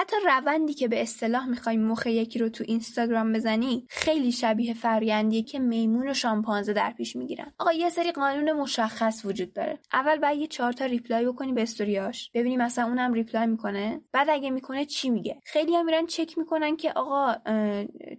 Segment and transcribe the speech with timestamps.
[0.00, 5.42] حتی روندی که به اصطلاح می‌خوای مخ یکی رو تو اینستاگرام بزنی خیلی شبیه فرایندیه
[5.42, 7.52] که میمون و شامپانزه در پیش می‌گیرن.
[7.58, 9.78] آقا یه سری قانون مشخص وجود داره.
[9.92, 12.30] اول باید یه چهار تا reply بکنی به استوریاش.
[12.34, 14.00] ببینی مثلا اونم reply می‌کنه.
[14.12, 17.34] بعد اگه می‌کنه چی میگه؟ خیلی هم میرن چک می‌کنن که آقا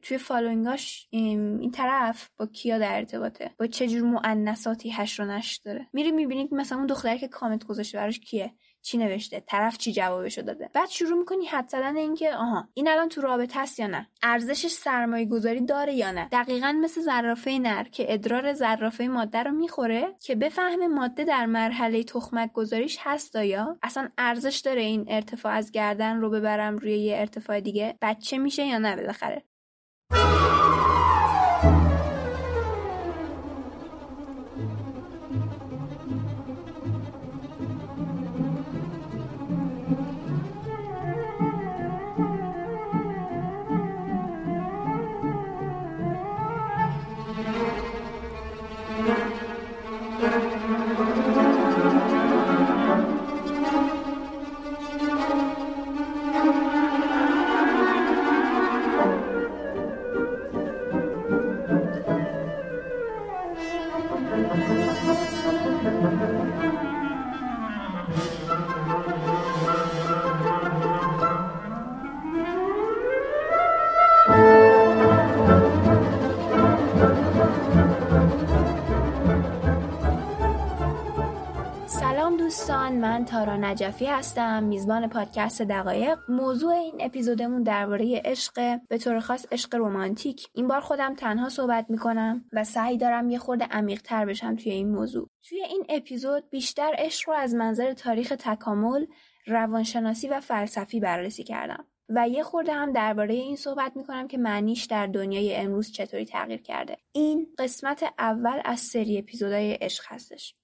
[0.02, 5.25] توی following اش این طرف با کیا در ارتباطه؟ با چه جور مؤنثاتی حشر و
[5.25, 9.77] نشر داره؟ میری می‌بینی مثلا اون دختری که کامنت گذاشته براش کیه؟ چی نوشته؟ طرف
[9.77, 13.79] چی جوابشو داده؟ بعد شروع می‌کنی حد زدن اینکه آها این الان تو رابطه است
[13.79, 19.07] یا نه؟ ارزشش سرمایه گذاری داره یا نه؟ دقیقا مثل زرافه نر که ادرار زرافه
[19.07, 24.82] ماده رو می‌خوره که بفهمه ماده در مرحله تخمک گذاریش هست یا؟ اصلا ارزش داره
[24.82, 29.43] این ارتفاع از گردن رو ببرم روی یه ارتفاع دیگه؟ بچه میشه یا نه بالاخره؟
[83.22, 86.17] من تارا نجفی هستم میزبان پادکست دقایق.
[86.30, 90.47] موضوع این اپیزودمون درباره عشق به طور خاص عشق رمانتیک.
[90.53, 94.72] این بار خودم تنها صحبت می‌کنم و سعی دارم یه خورده عمیق تر بشم توی
[94.72, 95.30] این موضوع.
[95.49, 99.05] توی این اپیزود بیشتر عشق رو از منظر تاریخ تکامل
[99.47, 104.86] روانشناسی و فلسفی بررسی کردم و یه خورده هم درباره این صحبت می‌کنم که معنیش
[104.86, 106.97] در دنیای امروز چطوری تغییر کرده.
[107.11, 110.55] این قسمت اول از سری اپیزودهای عشق هستش.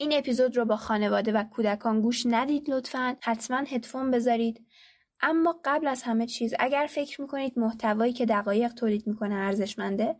[0.00, 3.16] این اپیزود رو با خانواده و کودکان گوش ندید لطفا.
[3.20, 4.66] حتما هدفون بذارید.
[5.20, 10.16] اما قبل از همه چیز اگر فکر می‌کنید محتوایی که دقایق تولید می‌کنه ارزشمنده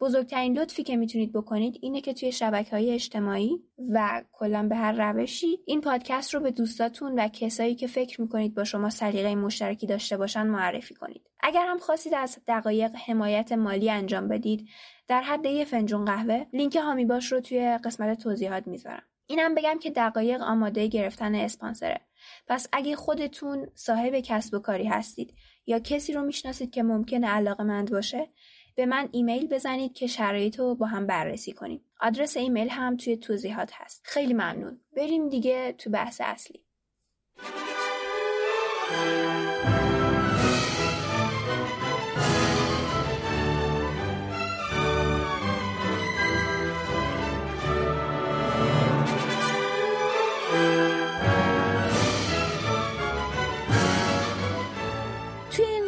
[0.00, 3.62] بزرگترین لطفی که می‌تونید بکنید اینه که توی شبکه های اجتماعی
[3.92, 8.54] و کلا به هر روشی این پادکست رو به دوستاتون و کسایی که فکر می‌کنید
[8.54, 11.30] با شما سلیقه مشترکی داشته باشن معرفی کنید.
[11.40, 14.68] اگر هم خواستید از دقایق حمایت مالی انجام بدید
[15.08, 19.02] در حد یه فنجون قهوه لینک هامی باش رو توی قسمت توضیحات می‌ذارم.
[19.26, 22.00] اینم بگم که دقایق آماده گرفتن اسپانسره.
[22.48, 25.34] پس اگه خودتون صاحب کسب و کاری هستید
[25.66, 28.28] یا کسی رو می‌شناسید که ممکنه علاقه مند باشه
[28.76, 31.84] به من ایمیل بزنید که شرایط رو با هم بررسی کنیم.
[32.00, 34.02] آدرس ایمیل هم توی توضیحات هست.
[34.04, 34.80] خیلی ممنون.
[34.96, 36.64] بریم دیگه تو بحث اصلی.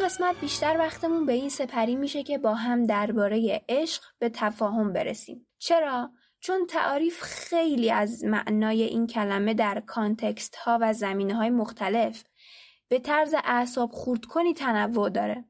[0.07, 5.47] قسمت بیشتر وقتمون به این سپری میشه که با هم درباره عشق به تفاهم برسیم.
[5.59, 12.25] چرا؟ چون تعاریف خیلی از معنای این کلمه در context ها و زمینه های مختلف
[12.89, 15.45] به طرز اعصاب خورد کنی تنوع داره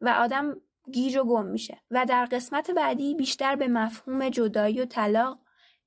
[0.00, 0.56] و آدم
[0.92, 5.38] گیج و گم میشه و در قسمت بعدی بیشتر به مفهوم جدایی و طلاق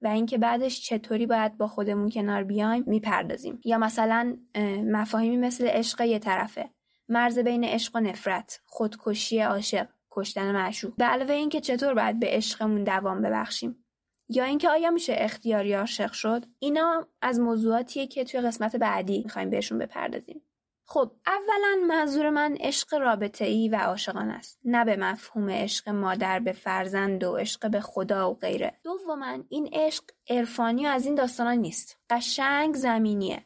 [0.01, 4.37] و اینکه بعدش چطوری باید با خودمون کنار بیایم می‌پردازیم یا مثلا
[4.83, 6.74] مفاهیمی مثل عشق یه طرفه
[7.09, 10.95] مرز بین عشق و نفرت خودکشی عاشق کشتن معشوق.
[10.95, 13.85] به علاوه اینکه چطور باید به عشقمون دوام ببخشیم؟
[14.29, 19.49] یا اینکه آیا میشه اختیاری عاشق شد؟ اینا از موضوعاتیه که توی قسمت بعدی می‌خوایم
[19.49, 20.41] بهشون بپردازیم.
[20.87, 24.59] خب اولا منظور من عشق رابطه ای و عاشقان است.
[24.63, 28.79] نه به مفهوم عشق مادر به فرزند و عشق به خدا و غیره.
[28.83, 31.97] دوما این عشق عرفانی و از این داستانا نیست.
[32.09, 33.45] قشنگ زمینیه.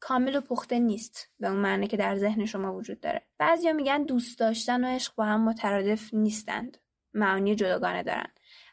[0.00, 3.26] کامل و پخته نیست به اون معنی که در ذهن شما وجود داره.
[3.38, 6.78] بعضیا میگن دوست داشتن و عشق با هم مترادف نیستند.
[7.14, 8.26] معانی جداگانه دارن.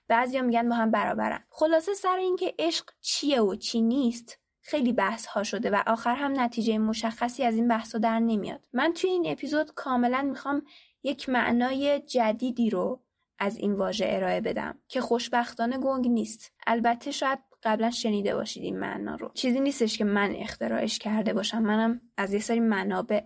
[0.07, 1.43] بعضیا میگن با هم برابرن.
[1.49, 6.39] خلاصه سر اینکه عشق چیه و چی نیست خیلی بحث ها شده و آخر هم
[6.39, 8.67] نتیجه مشخصی از این بحث در نمیاد.
[8.73, 10.61] من توی این اپیزود کاملا می‌خوام
[11.03, 13.03] یک معنای جدیدی رو
[13.39, 16.53] از این واژه ارائه بدم که خوشبختانه گنگ نیست.
[16.67, 19.31] البته شاید قبلا شنیده باشید این معنا رو.
[19.33, 21.61] چیزی نیستش که من اختراعش کرده باشم.
[21.61, 23.21] منم از یه سری منابع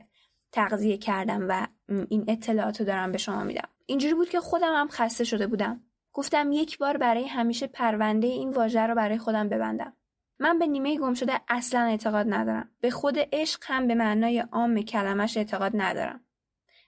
[0.52, 1.68] تغذیه کردم و
[2.10, 3.70] این اطلاعات رو دارم به شما میدم.
[3.86, 5.82] اینجوری بود که خودم هم خسته شده بودم.
[6.14, 9.94] گفتم یک بار برای همیشه پرونده این واژه رو برای خودم ببندم.
[10.40, 12.70] من به نیمه گم شده اصلا اعتقاد ندارم.
[12.82, 16.26] به خود عشق هم به معنای عام کلمش اعتقاد ندارم.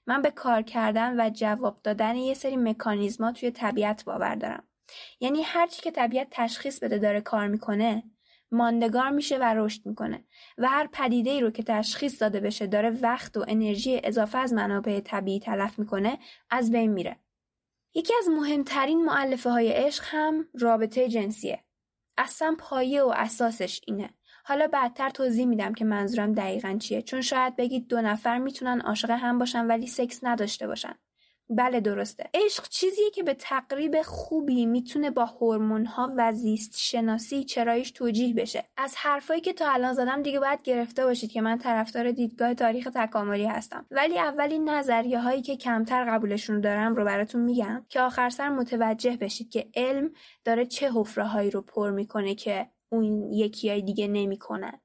[0.08, 4.64] من به کار کردن و جواب دادن یه سری مکانیزما توی طبیعت باور دارم.
[5.20, 8.04] یعنی هرچی که طبیعت تشخیص بده داره کار می‌کنه
[8.52, 10.26] ماندگار میشه و رشد می‌کنه.
[10.58, 14.54] و هر پدیده ای رو که تشخیص داده بشه داره وقت و انرژی اضافه از
[14.54, 16.20] منابع طبیعی تلف می‌کنه
[16.50, 17.20] از بین میره.
[17.96, 21.64] یکی از مهمترین معلفه های عشق هم رابطه جنسیه.
[22.18, 24.10] اصلا پایه و اساسش اینه.
[24.46, 27.02] حالا بعدتر توضیح میدم که منظورم دقیقا چیه.
[27.02, 30.96] چون شاید بگید دو نفر می‌تونن عاشق هم باشن ولی سکس نداشته باشن.
[31.56, 32.30] بله درسته.
[32.34, 38.34] عشق چیزیه که به تقریب خوبی می‌تونه با هورمون ها و زیست شناسی چرایش توجیه
[38.34, 38.64] بشه.
[38.78, 42.90] از حرفایی که تا الان زدم دیگه باید گرفته باشید که من طرفدار دیدگاه تاریخ
[42.96, 43.86] تکاملی هستم.
[43.92, 49.18] ولی اولین نظریه هایی که کمتر قبولشون دارم رو براتون میگم که آخر سر متوجه
[49.18, 50.12] بشید که علم
[50.46, 54.80] داره چه حفره هایی رو پر می‌کنه که اون یکی های دیگه نمی‌کنن.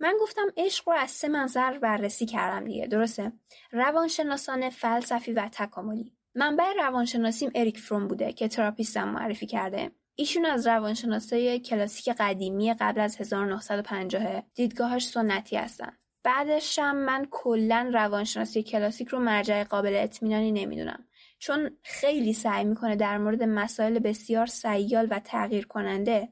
[0.00, 3.32] من گفتم عشق رو از سه منظر بررسی کردم دیگه درسته؟
[3.72, 6.12] روانشناسان فلسفی و تکاملی.
[6.34, 9.90] منبع روانشناسیم اریک فروم بوده که تراپیستم معرفی کرده.
[10.14, 15.96] ایشون از روانشناسای کلاسیک قدیمی قبل از 1950 دیدگاهش سنتی هستن.
[16.22, 21.04] بعدش هم من کلا روانشناسی کلاسیک رو مرجع قابل اطمینانی نمی‌دونم.
[21.38, 26.28] چون خیلی سعی می‌کنه در مورد مسائل بسیار سیال و تغییر کننده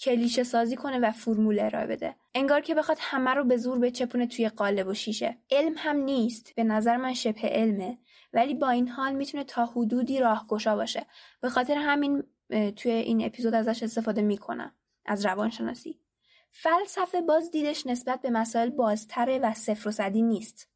[0.00, 2.14] کلیشه سازی کنه و فرمول ارائه بده.
[2.34, 5.38] انگار که بخواد همه رو به زور بچپونه توی قالب و شیشه.
[5.50, 6.54] علم هم نیست.
[6.54, 7.98] به نظر من شبه علمه.
[8.32, 11.06] ولی با این حال می‌تونه تا حدودی راهگشا باشه.
[11.40, 12.22] به خاطر همین
[12.76, 14.74] توی این اپیزود ازش استفاده می‌کنم.
[15.06, 16.00] از روانشناسی.
[16.50, 20.68] فلسفه باز دیدش نسبت به مسائل بازتره و صفر و صدی نیست.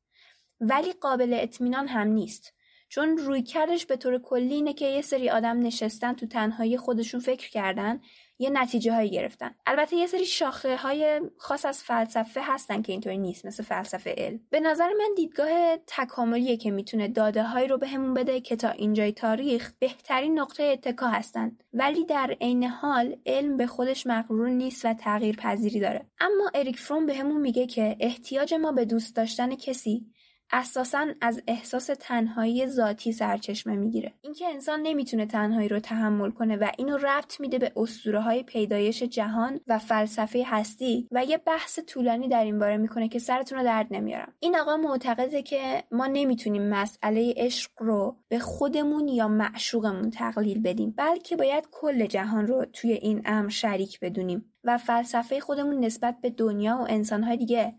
[0.61, 2.55] ولی قابل اطمینان هم نیست.
[2.89, 7.21] چون روی کردش به طور کلی اینه که یه سری آدم نشستن تو تنهایی خودشون
[7.21, 8.01] فکر کردن
[8.43, 9.55] یه نتیجه هایی گرفتن.
[9.67, 14.41] البته یه سری شاخه های خاص از فلسفه هستن که اینطوری نیست مثل فلسفه علم.
[14.51, 18.71] به نظر من دیدگاه تکاملیه که می‌تونه داده هایی رو بهمون به بده که تا
[18.71, 21.59] اینجای تاریخ بهترین نقطه اتکا هستن.
[21.73, 26.07] ولی در عین حال علم به خودش مغرور نیست و تغییر پذیری داره.
[26.21, 30.07] اما اریک فروم بهمون میگه که احتیاج ما به دوست داشتن کسی
[30.53, 34.13] اساسا از احساس تنهایی ذاتی سرچشمه می‌گیره.
[34.23, 39.03] اینکه انسان نمی‌تونه تنهایی رو تحمل کنه و اینو ربط میده به اسطوره های پیدایش
[39.03, 43.65] جهان و فلسفه هستی و یه بحث طولانی در این باره می‌کنه که سرتون رو
[43.65, 44.33] درد نمیارم.
[44.41, 50.95] این آقا معتقده که ما نمی‌تونیم مسئله عشق رو به خودمون یا معشوقمون تقلیل بدیم
[50.97, 56.31] بلکه باید کل جهان رو توی این امر شریک بدونیم و فلسفه خودمون نسبت به
[56.31, 57.75] دنیا و انسانهای دیگه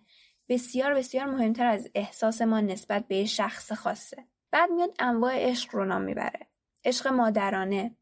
[0.50, 4.28] بسیار بسیار مهمتر از احساس ما نسبت به شخص خاصه.
[4.52, 6.48] بعد میاد انواع عشق رو نام می‌بره.
[6.86, 7.96] عشق مادرانه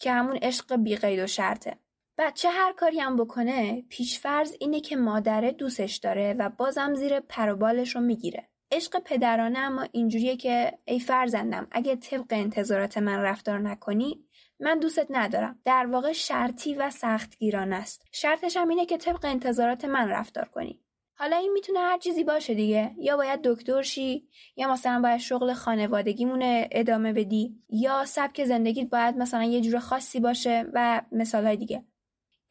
[0.00, 1.76] که همون عشق بیقید و شرطه.
[2.18, 7.96] بچه هر کاری هم بکنه پیشفرض اینه که مادره دوستش داره و بازم زیر پروبالش
[7.96, 8.48] رو می‌گیره.
[8.72, 14.26] عشق پدرانه اما اینجوریه که ای فرزندم اگه طبق انتظارات من رفتار نکنی
[14.60, 15.60] من دوستت ندارم.
[15.64, 18.02] در واقع شرطی و سختگیرانه است.
[18.12, 20.85] شرطش هم اینه که طبق انتظارات من رفتار کنی.
[21.18, 22.94] حالا این می‌تونه هر چیزی باشه دیگه.
[22.98, 27.62] یا باید دکتر شی یا مثلا باید شغل خانوادگیمونه ادامه بدی.
[27.68, 31.84] یا سبک زندگیت باید مثلا یه جور خاصی باشه و مثال دیگه.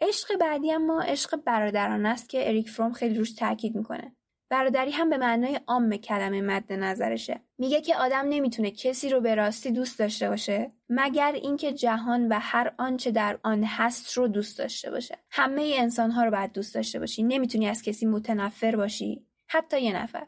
[0.01, 4.15] عشق بعدی اما عشق برادران است که اریک فروم خیلی روش تاکید می‌کنه.
[4.49, 7.41] برادری هم به معنای عام کلمه مد نظرشه.
[7.57, 12.39] میگه که آدم نمی‌تونه کسی رو به راستی دوست داشته باشه مگر اینکه جهان و
[12.41, 15.17] هر آنچه در آن هست رو دوست داشته باشه.
[15.31, 17.23] همه انسان ها رو باید دوست داشته باشی.
[17.23, 19.25] نمی‌تونی از کسی متنفر باشی.
[19.47, 20.27] حتی یه نفر.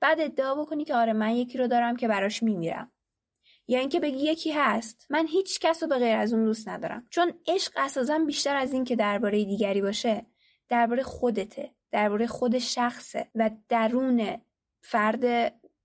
[0.00, 2.92] بعد ادعا بکنی که آره من یکی رو دارم که براش میمیرم.
[3.68, 5.06] یا اینکه بگی یکی هست.
[5.10, 7.06] من هیچ کس رو به غیر از اون دوست ندارم.
[7.10, 10.26] چون عشق اساسا بیشتر از این که درباره دیگری باشه
[10.68, 11.75] درباره خودته.
[11.96, 14.40] درباره خود شخصه و درون
[14.80, 15.20] فرد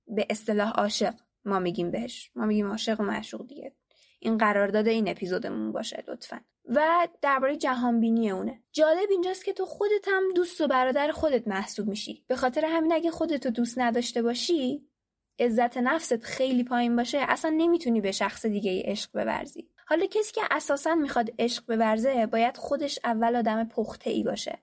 [0.07, 1.13] به اصطلاح عاشق
[1.45, 2.31] ما میگیم بهش.
[2.35, 3.73] ما میگیم عاشق و معشوق دیگه.
[4.19, 6.41] این قرارداد این اپیزودمون باشه لطفا.
[6.65, 8.63] و درباره جهان اونه.
[8.71, 12.23] جالب اینجاست که تو خودت هم دوست و برادر خودت محسوب میشی.
[12.27, 14.87] به خاطر همین اگه خودتو دوست نداشته باشی
[15.39, 17.17] عزت نفست خیلی پایین باشه.
[17.21, 19.69] اصلا نمی‌تونی به شخص دیگه ای عشق بورزی.
[19.87, 24.59] حالا کسی که اساسا می‌خواد عشق بورزه باید خودش اول آدم پخته ای باشه.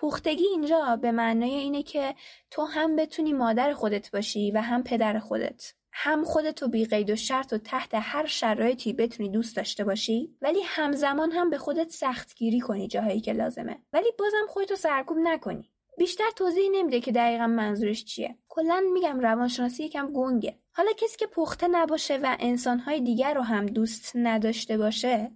[0.00, 2.14] پختگی اینجا به معنای اینه که
[2.50, 5.72] تو هم بتونی مادر خودت باشی و هم پدر خودت.
[5.92, 10.60] هم خودتو بی قید و شرط و تحت هر شرایطی بتونی دوست داشته باشی ولی
[10.64, 13.78] همزمان هم به خودت سختگیری کنی جاهایی که لازمه.
[13.92, 15.70] ولی بازم خودتو سرکوب نکنی.
[15.98, 18.38] بیشتر توضیح نمیده که دقیقا منظورش چیه.
[18.48, 20.58] کلا میگم روانشناسی یکم گنگه.
[20.72, 25.30] حالا کسی که پخته نباشه و انسانهای دیگر رو هم دوست نداشته باشه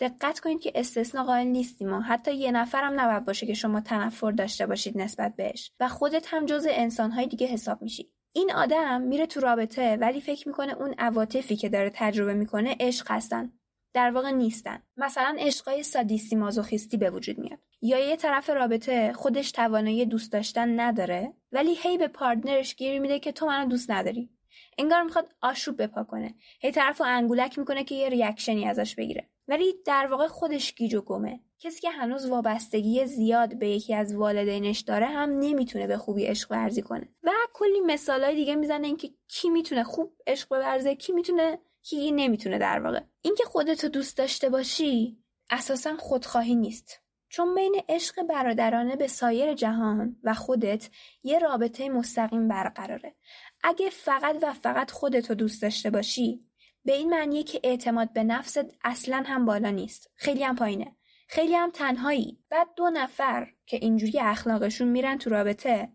[0.00, 4.30] دقت کنید که استثنا قائل نیستیم و حتی یه نفرم نباید باشه که شما تنفر
[4.30, 5.72] داشته باشید نسبت بهش.
[5.80, 8.10] و خودت هم جز انسانهای دیگه حساب میشی.
[8.32, 13.10] این آدم میره تو رابطه ولی فکر می‌کنه اون عواطفی که داره تجربه می‌کنه عشق
[13.10, 13.52] هستن.
[13.94, 14.82] در واقع نیستن.
[14.96, 17.58] مثلا عشقای سادیستی مازوخیستی به وجود میاد.
[17.82, 23.18] یا یه طرف رابطه خودش توانایی دوست داشتن نداره ولی هی به پارتنرش گیر میده
[23.18, 24.30] که تو منو دوست نداری.
[24.78, 26.34] انگار می‌خواد آشوب بپا کنه.
[26.60, 29.28] هی طرف رو انگولک می‌کنه که یه ریاکشنی ازش بگیره.
[29.50, 31.40] ولی در واقع خودش گیج و گمه.
[31.58, 36.50] کسی که هنوز وابستگی زیاد به یکی از والدینش داره هم نمی‌تونه به خوبی عشق
[36.50, 37.08] ورزی کنه.
[37.22, 42.58] و کلی مثالای دیگه می‌زنه اینکه کی می‌تونه خوب عشق بورزه کی می‌تونه کی نمی‌تونه
[42.58, 43.00] در واقع.
[43.22, 45.18] اینکه خودتو دوست داشته باشی
[45.50, 47.00] اساسا خودخواهی نیست.
[47.28, 50.90] چون بین عشق برادرانه به سایر جهان و خودت
[51.22, 53.14] یه رابطه مستقیم برقراره.
[53.62, 56.49] اگه فقط و فقط خودتو دوست داشته باشی
[56.84, 60.10] به این معنیه که اعتماد به نفست اصلا هم بالا نیست.
[60.16, 60.96] خیلی هم پایینه.
[61.28, 62.38] خیلی هم تنهایی.
[62.50, 65.88] بعد دو نفر که اینجوری اخلاقشون میرن تو رابطه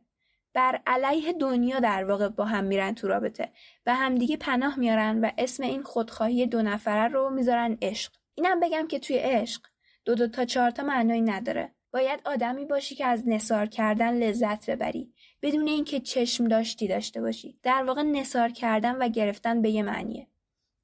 [0.54, 3.52] بر علیه دنیا در واقع با هم میرن تو رابطه.
[3.86, 8.12] و همدیگه پناه میارن و اسم این خودخواهی دو نفره رو می‌ذارن عشق.
[8.36, 9.62] اینم بگم که توی عشق
[10.06, 11.76] دو دو تا چهار تا معنایی نداره.
[11.92, 15.14] باید آدمی باشی که از نصار کردن لذت ببری.
[15.42, 17.60] بدون اینکه چشم داشتی داشته باشی.
[17.64, 20.28] در واقع نصار کردن و گرفتن به یه معنیه.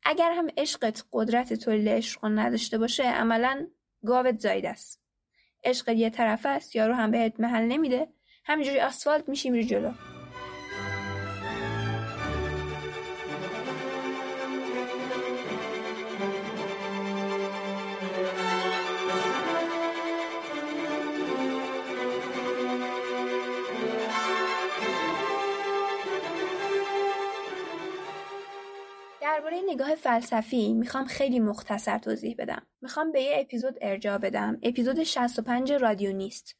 [0.03, 3.67] اگر هم عشقت قدرت تولید عشق نداشته باشه عملا
[4.05, 5.01] گاوت زاید است.
[5.63, 8.08] عشق یه طرف است یارو هم بهت محل نمیده.
[8.46, 9.91] همینجوری آسفالت میشیم رو جلو.
[29.51, 32.62] درباره نگاه فلسفی می‌خوام خیلی مختصر توضیح بدم.
[32.81, 34.60] می‌خوام به یه اپیزود ارجاع بدم.
[34.63, 36.55] اپیزود 65 رادیو نیست.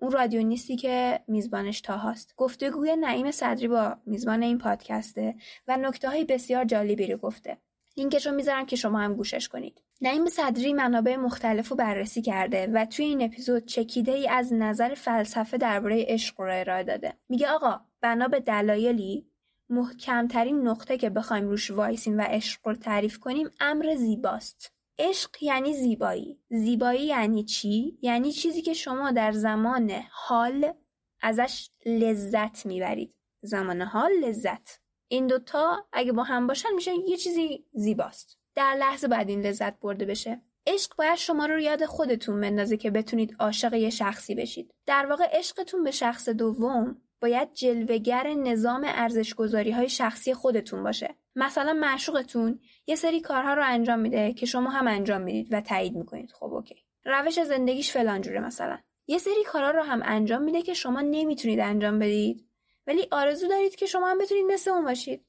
[0.00, 2.34] اون رادیو نیستی که میزبانش تاهاست.
[2.36, 5.34] گفتگوی نعیم صدری با میزبان این پادکسته
[5.68, 7.58] و نکته های بسیار جالبی رو گفته.
[7.96, 9.82] لینکش رو می‌ذارم که شما هم گوشش کنید.
[10.00, 14.94] نعیم صدری منابع مختلف رو بررسی کرده و توی این اپیزود چکیده ای از نظر
[14.94, 17.12] فلسفه درباره عشق رو ارائه داده.
[17.28, 19.31] میگه آقا بنا به دلایلی
[19.72, 24.72] محکمترین نقطه که بخوایم روش وایسیم و عشق رو تعریف کنیم امر زیباست.
[24.98, 26.38] عشق یعنی زیبایی.
[26.50, 30.72] زیبایی یعنی چی؟ یعنی چیزی که شما در زمان حال
[31.20, 33.14] ازش لذت می‌برید.
[33.42, 34.80] زمان حال لذت.
[35.08, 38.38] این دوتا اگه با هم باشن میشه یه چیزی زیباست.
[38.54, 40.42] در لحظه بعد این لذت برده بشه.
[40.66, 44.74] عشق باید شما رو یاد خودتون بندازه که بتونید عاشق یه شخصی بشید.
[44.86, 51.14] در واقع عشقتون به شخص دوم باید جلوگر نظام ارزشگذاری های شخصی خودتون باشه.
[51.36, 55.96] مثلا معشوقتون یه سری کارها رو انجام میده که شما هم انجام می‌دید و تایید
[55.96, 56.32] می‌کنید.
[56.32, 56.76] خب okay.
[57.04, 58.78] روش زندگیش فلان جوره مثلا.
[59.06, 62.46] یه سری کارها رو هم انجام میده که شما نمی‌تونید انجام بدید
[62.86, 65.24] ولی آرزو دارید که شما هم بتونید مثل اون باشید.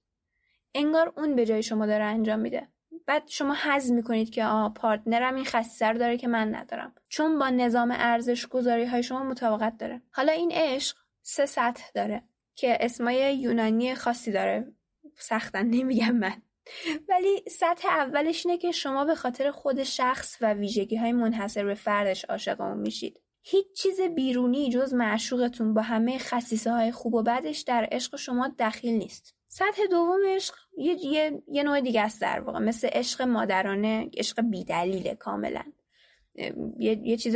[0.76, 2.68] انگار اون به جای شما داره انجام میده.
[3.06, 6.96] بعد شما حظ می‌کنید که آه partner م این خصیصه رو داره که من ندارم
[7.10, 12.24] چون با نظام ارزش گذاری های شما مطابقت داره حالا این عشق سه سطح داره
[12.56, 14.74] که اسمای یونانی خاصی داره.
[15.18, 16.42] سختن نمیگم من.
[17.10, 21.74] ولی سطح اولش اینه که شما به خاطر خود شخص و ویژگی های منحصر به
[21.74, 23.20] فردش عاشق اون میشید.
[23.42, 28.56] هیچ چیز بیرونی جز معشوقتون با همه خصیصه های خوب و بدش در عشق شما
[28.60, 29.36] دخیل نیست.
[29.48, 32.60] سطح دوم عشق یه, یه،, یه نوع دیگه است در واقع.
[32.60, 35.64] مثل عشق مادرانه عشق بیدلیله کاملا.
[36.36, 37.36] یه, یه چیز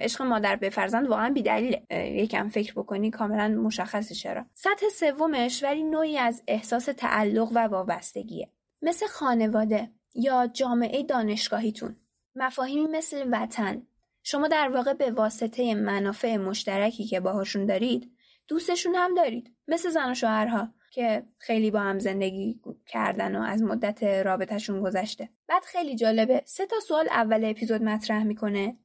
[0.00, 4.46] عشق مادر به فرزند واقعا بیدلیل یکم فکر بکنی کاملا مشخصه چرا.
[4.54, 8.52] سطح سومش ولی نوعی از احساس تعلق و وابستگیه.
[8.82, 11.96] مثل خانواده یا جامعه دانشگاهیتون.
[12.34, 13.82] مفاهیمی مثل وطن.
[14.22, 18.12] شما در واقع به واسطه منافع مشترکی که باهاشون دارید
[18.48, 19.54] دوستشون هم دارید.
[19.68, 25.28] مثل زن و شوهرها که خیلی با هم زندگی کردن و از مدت رابطهشون گذشته.
[25.48, 28.76] بعد خیلی جالبه سه تا سوال اول اپیزود مطرح می‌کنه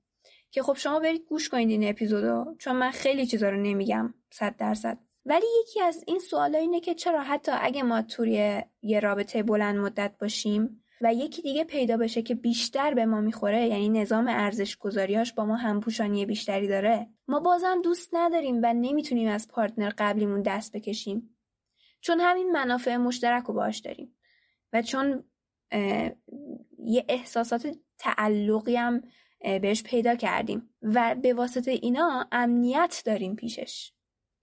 [0.51, 4.55] که خب شما برید گوش کنید این اپیزودو چون من خیلی چیزا رو نمیگم صد
[4.57, 4.97] درصد.
[5.25, 9.75] ولی یکی از این سوالا اینه که چرا حتی اگه ما توی یه رابطه بلند
[9.75, 14.77] مدت باشیم و یکی دیگه پیدا بشه که بیشتر به ما می‌خوره یعنی نظام ارزش
[14.77, 17.07] گذاریاش با ما همپوشانی بیشتری داره.
[17.27, 21.37] ما بازم دوست نداریم و نمی‌تونیم از پارتنر قبلیمون دست بکشیم.
[22.01, 24.15] چون همین منافع مشترک رو باش داریم.
[24.73, 25.23] و چون
[26.85, 29.01] یه احساسات تعلقی هم
[29.39, 30.69] بهش پیدا کردیم.
[30.81, 33.93] و به واسطه اینا امنیت داریم پیشش.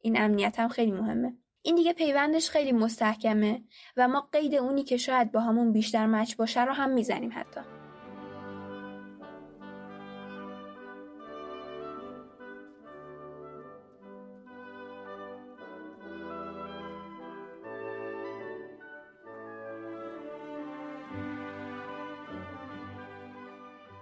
[0.01, 1.37] این امنیت هم خیلی مهمه.
[1.63, 3.63] این دیگه پیوندش خیلی مستحکمه
[3.97, 7.61] و ما قید اونی که شاید با همون بیشتر مچ باشه رو هم می‌زنیم حتی.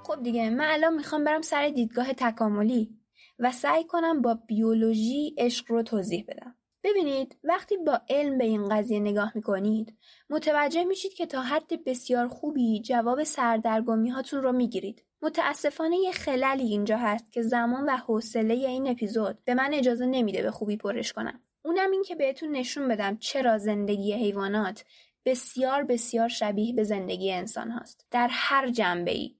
[0.03, 2.99] خب دیگه من الان می‌خوام برم سر دیدگاه تکاملی
[3.39, 6.48] و سعی کنم با بیولوژی عشق رو توضیح بدم.
[6.91, 9.99] ببینید وقتی با علم به این قضیه نگاه می‌کنید
[10.31, 15.05] متوجه میشید که تا حد بسیار خوبی جواب سردرگمی هاتون رو می‌گیرید.
[15.23, 20.43] متاسفانه یه خللی اینجا هست که زمان و حوصله این اپیزود به من اجازه نمیده
[20.43, 21.41] به خوبی پرش کنم.
[21.63, 24.85] اونم این که بهتون نشون بدم چرا زندگی حیوانات
[25.25, 28.07] بسیار بسیار شبیه به زندگی انسان هاست.
[28.11, 29.37] در هر جنبه ای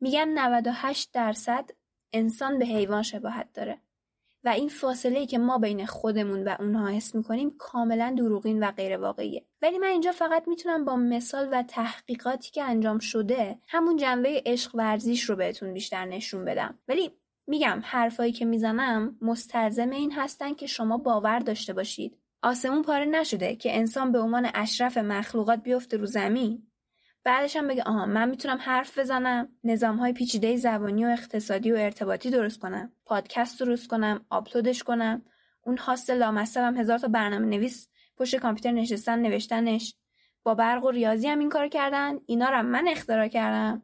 [0.00, 1.70] میگن 98 درصد
[2.12, 3.78] انسان به حیوان شباهت داره.
[4.46, 8.96] و این فاصله که ما بین خودمون و اونها حس می‌کنیم کاملا دروغین و غیر
[8.96, 14.42] واقعیه ولی من اینجا فقط می‌تونم با مثال و تحقیقاتی که انجام شده همون جنبه
[14.46, 16.78] عشق ورزیش رو بهتون بیشتر نشون بدم.
[16.88, 17.10] ولی
[17.46, 22.18] میگم حرفایی که می‌زنم مستلزم این هستن که شما باور داشته باشید.
[22.42, 26.65] آسمون پاره نشده که انسان به عنوان اشرف مخلوقات بیفته رو زمین.
[27.26, 31.76] بعدش هم بگه آها من می‌تونم حرف بزنم نظام های پیچیده زبانی و اقتصادی و
[31.76, 35.22] ارتباطی درست کنم پادکست درست کنم آپلودش کنم.
[35.62, 39.94] اون هاست لامصب هم هزار تا برنامه نویس پشت کامپیوتر نشستن نوشتنش.
[40.42, 43.82] با برق و ریاضی هم این کار کردن اینا رو من اختراع کردم.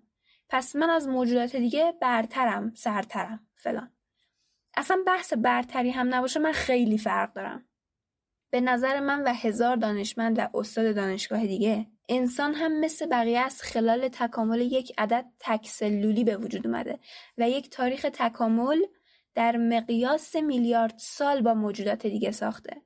[0.48, 3.90] پس من از موجودات دیگه برترم سرترم فلان.
[4.76, 7.64] اصلا بحث برتری هم نباشه من خیلی فرق دارم.
[8.50, 13.62] به نظر من و هزار دانشمند و استاد دانشگاه دیگه انسان هم مثل بقیه از
[13.62, 16.98] خلال تکامل یک عدد تکسلولی به وجود اومده
[17.38, 18.82] و یک تاریخ تکامل
[19.34, 22.82] در مقیاس میلیارد سال با موجودات دیگه ساخته.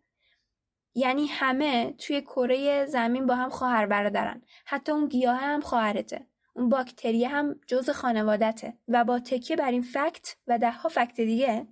[0.95, 4.43] یعنی همه توی کره زمین با هم خواهر برادرن.
[4.67, 6.27] حتی اون گیاه هم خواهرته.
[6.55, 8.79] اون باکتری هم جز خانوادته.
[8.89, 11.67] و با تکیه بر این فکت و دهها فکت دیگه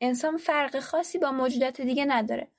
[0.00, 2.50] انسان فرق خاصی با موجودات دیگه نداره.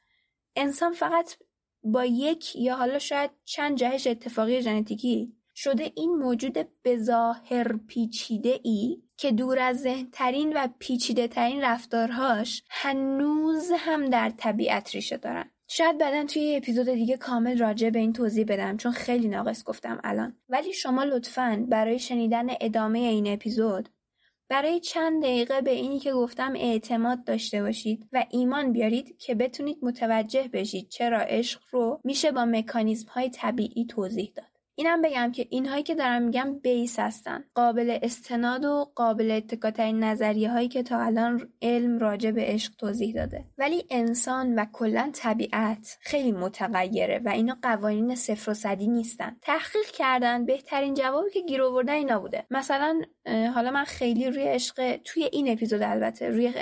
[0.55, 1.35] انسان فقط
[1.83, 9.01] با یک یا حالا شاید چند جهش اتفاقی ژنتیکی شده این موجود بظاهر پیچیده ای
[9.17, 15.49] که دور از ذهنترین و پیچیده ترین رفتارهاش هنوز هم در طبیعت ریشه دارن.
[15.67, 19.99] شاید بعدا توی اپیزود دیگه کامل راجع به این توضیح بدم چون خیلی ناقص گفتم
[20.03, 20.35] الان.
[20.49, 23.89] ولی شما لطفا برای شنیدن ادامه این اپیزود
[24.51, 29.77] برای چند دقیقه به اینی که گفتم اعتماد داشته باشید و ایمان بیارید که بتونید
[29.81, 34.51] متوجه بشید چرا عشق رو میشه با مکانیزم های طبیعی توضیح داد.
[34.75, 37.43] اینم بگم که اینهایی که دارم میگم بیس هستن.
[37.55, 43.15] قابل استناد و قابل اتکاترین نظریه هایی که تا الان علم راجع به عشق توضیح
[43.15, 43.45] داده.
[43.57, 49.37] ولی انسان و کلا طبیعت خیلی متغیره و اینا قوانین صفر و صدی نیستن.
[49.41, 52.45] تحقیق کردن بهترین جوابی که گیر آوردن اینا بوده.
[52.51, 56.53] مثلا حالا من خیلی روی عشق توی این اپیزود البته روی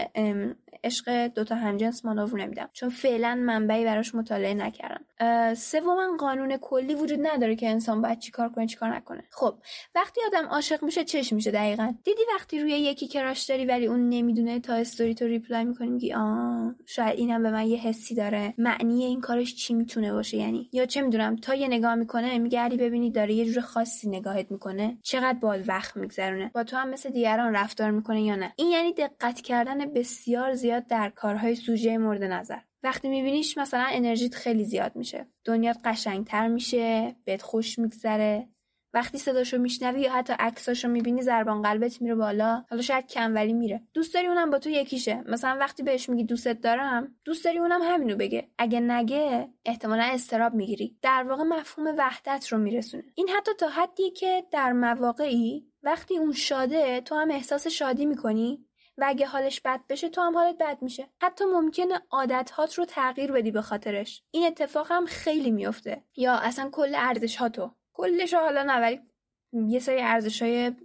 [0.83, 2.69] عشق دوتا همجنس مانور نمیدم.
[2.73, 5.05] چون فعلا منبعی براش مطالعه نکردم.
[5.53, 9.23] سوما قانون کلی وجود نداره که انسان باید چیکار کنه چیکار نکنه.
[9.31, 9.55] خب
[9.95, 11.93] وقتی آدم عاشق میشه چش میشه دقیقا.
[12.03, 16.13] دیدی وقتی روی یکی کراش داری ولی اون نمی‌دونه تا استوری تو ریپلای می‌کنی میگی
[16.13, 16.21] آ
[16.85, 18.53] شاید اینم به من یه حسی داره.
[18.57, 22.59] معنی این کارش چی می‌تونه باشه؟ یعنی یا چه می‌دونم تا یه نگاه می‌کنه میگه
[22.59, 24.97] علی ببینی داره یه جور خاصی نگاهت می‌کنه.
[25.03, 26.48] چقدر بال وقت میگذرونه.
[26.53, 28.53] با تو هم مثل دیگران رفتار می‌کنه یا نه.
[28.55, 32.59] این یعنی دقت کردن بسیار زیاد در کارهای سوژه مورد نظر.
[32.83, 35.27] وقتی میبینیش مثلا انرژیت خیلی زیاد میشه.
[35.45, 38.49] دنیات قشنگتر میشه بهت خوش میگذره.
[38.93, 42.63] وقتی صداشو میشنوی یا حتی عکساشو می‌بینی زربان قلبت میره بالا.
[42.69, 43.83] حالا شاید کم ولی میره.
[43.93, 45.23] دوست داری اونم با تو یکیشه.
[45.27, 48.49] مثلا وقتی بهش میگی دوستت دارم دوست داری اونم همینو بگه.
[48.57, 50.97] اگه نگه احتمالا استراب می‌گیری.
[51.01, 53.03] در واقع مفهوم وحدت رو میرسونه.
[53.15, 58.65] این حتی تا حدیه که در مواقعی وقتی اون شاده تو هم احساس شادی می‌کنی؟
[58.97, 61.09] و اگه حالش بد بشه تو هم حالت بد میشه.
[61.21, 64.23] حتی ممکنه عادتهات رو تغییر بدی به خاطرش.
[64.31, 68.99] این اتفاق هم خیلی میفته یا اصلا کل ارزش هاتو کلش حالا نه ولی
[69.53, 70.75] یه سری ارزش های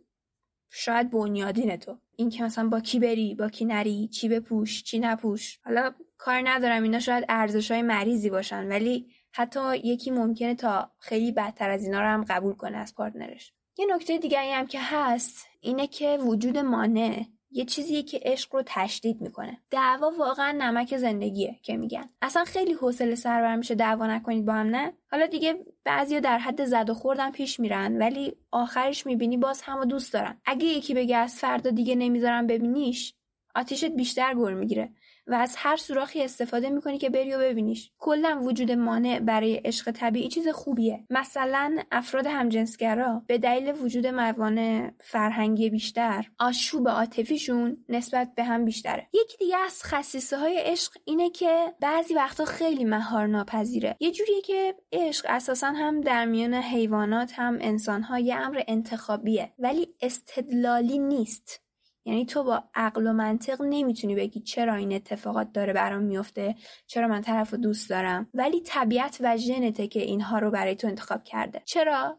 [0.71, 1.99] شاید بنیادین تو.
[2.17, 5.59] این که مثلا با کی بری با کی نری چی بپوش چی نپوش.
[5.65, 8.69] حالا کار ندارم اینا شاید ارزش های مریضی باشن.
[8.69, 13.53] ولی حتی یکی ممکنه تا خیلی بدتر از اینا رو هم قبول کنه از پارتنرش.
[13.79, 18.63] یه نکته دیگری هم که هست اینه که وجود مانع یه چیزیه که عشق رو
[18.67, 19.59] تشدید می‌کنه.
[19.71, 22.11] دعوا واقعا نمک زندگیه که میگن.
[22.23, 26.65] اصلا خیلی حوصله سربر میشه دعوا نکنید با هم نه؟ حالا دیگه بعضیا در حد
[26.65, 30.41] زد و خوردن پیش میرن ولی آخرش می‌بینی باز همو دوست دارن.
[30.45, 33.15] اگه یکی بگه از فردا دیگه نمی‌ذارم ببینیش
[33.55, 34.93] آتیشت بیشتر گر می‌گیره.
[35.27, 37.91] و از هر سوراخی استفاده می‌کنی که بری و ببینیش.
[37.99, 41.05] کلا وجود مانع برای عشق طبیعی چیز خوبیه.
[41.11, 49.09] مثلا افراد همجنسگرا به دلیل وجود موانع فرهنگی بیشتر آشوب عاطفیشون نسبت به هم بیشتره.
[49.13, 53.97] یکی دیگه از خصیصه های عشق اینه که بعضی وقتا خیلی مهار ناپذیره.
[54.01, 59.95] یه جوریه که عشق اساسا هم در میان حیوانات هم انسان یه امر انتخابیه ولی
[60.03, 61.63] استدلالی نیست.
[62.05, 66.55] یعنی تو با عقل و منطق نمی‌تونی بگی چرا این اتفاقات داره برام میفته
[66.87, 68.29] چرا من طرف رو دوست دارم.
[68.35, 71.62] ولی طبیعت و ژنته که اینها رو برای تو انتخاب کرده.
[71.64, 72.19] چرا؟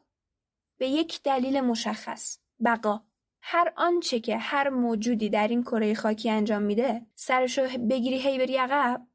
[0.77, 2.39] به یک دلیل مشخص.
[2.65, 3.01] بقا.
[3.41, 8.57] هر آنچه که هر موجودی در این کره خاکی انجام میده سرشو بگیری هی بری
[8.57, 9.07] عقب.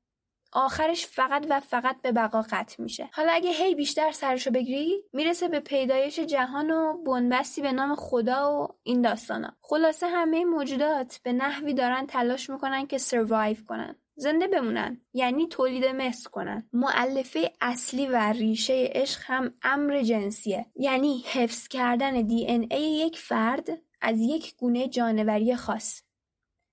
[0.52, 3.10] آخرش فقط و فقط به بقا قطع میشه.
[3.12, 8.62] حالا اگه هی بیشتر سرشو بگیری می‌رسه به پیدایش جهان و بنبستی به نام خدا
[8.62, 9.56] و این داستانا.
[9.60, 13.96] خلاصه همه موجودات به نحوی دارن تلاش می‌کنن که سروایو کنن.
[14.16, 16.68] زنده بمونن یعنی تولید مثل کنن.
[16.72, 20.66] معلفه اصلی و ریشه عشق هم امر جنسیه.
[20.76, 23.68] یعنی حفظ کردن دی ان ای یک فرد
[24.00, 26.02] از یک گونه جانوری خاص.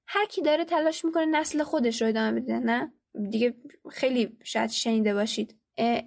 [0.08, 2.94] هر کی داره تلاش می‌کنه نسل خودش رو ادامه بده نه؟
[3.30, 3.56] دیگه
[3.92, 5.56] خیلی شاید شنیده باشید.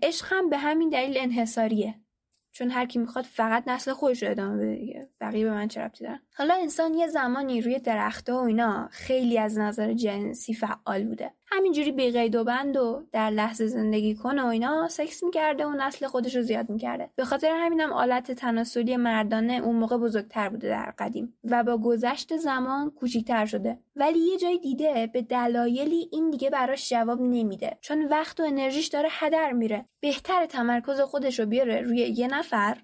[0.02, 1.94] عشق هم به همین دلیل انحصاریه.
[2.52, 5.10] چون هر کی می‌خواد فقط نسل خودش رو ادامه بده دیگه.
[5.20, 9.38] بقیه به من چه ربطی دارن؟ حالا انسان یه زمانی روی درختها و اینا خیلی
[9.38, 11.34] از نظر جنسی فعال بوده.
[11.46, 15.70] همینجوری بی قید و بند و در لحظه زندگی کنه و اینا سکس می‌کرده و
[15.70, 17.10] نسل خودش رو زیاد می‌کرده.
[17.16, 22.36] به خاطر همینم آلت تناسلی مردانه اون موقع بزرگتر بوده در قدیم و با گذشت
[22.36, 23.78] زمان کوچیکتر شده.
[23.96, 27.78] ولی یه جای دیده به دلایلی این دیگه براش جواب نمیده.
[27.80, 29.86] چون وقت و انرژیش داره هدر میره.
[30.00, 32.76] بهتر تمرکز خودش رو بیاره روی یه نفر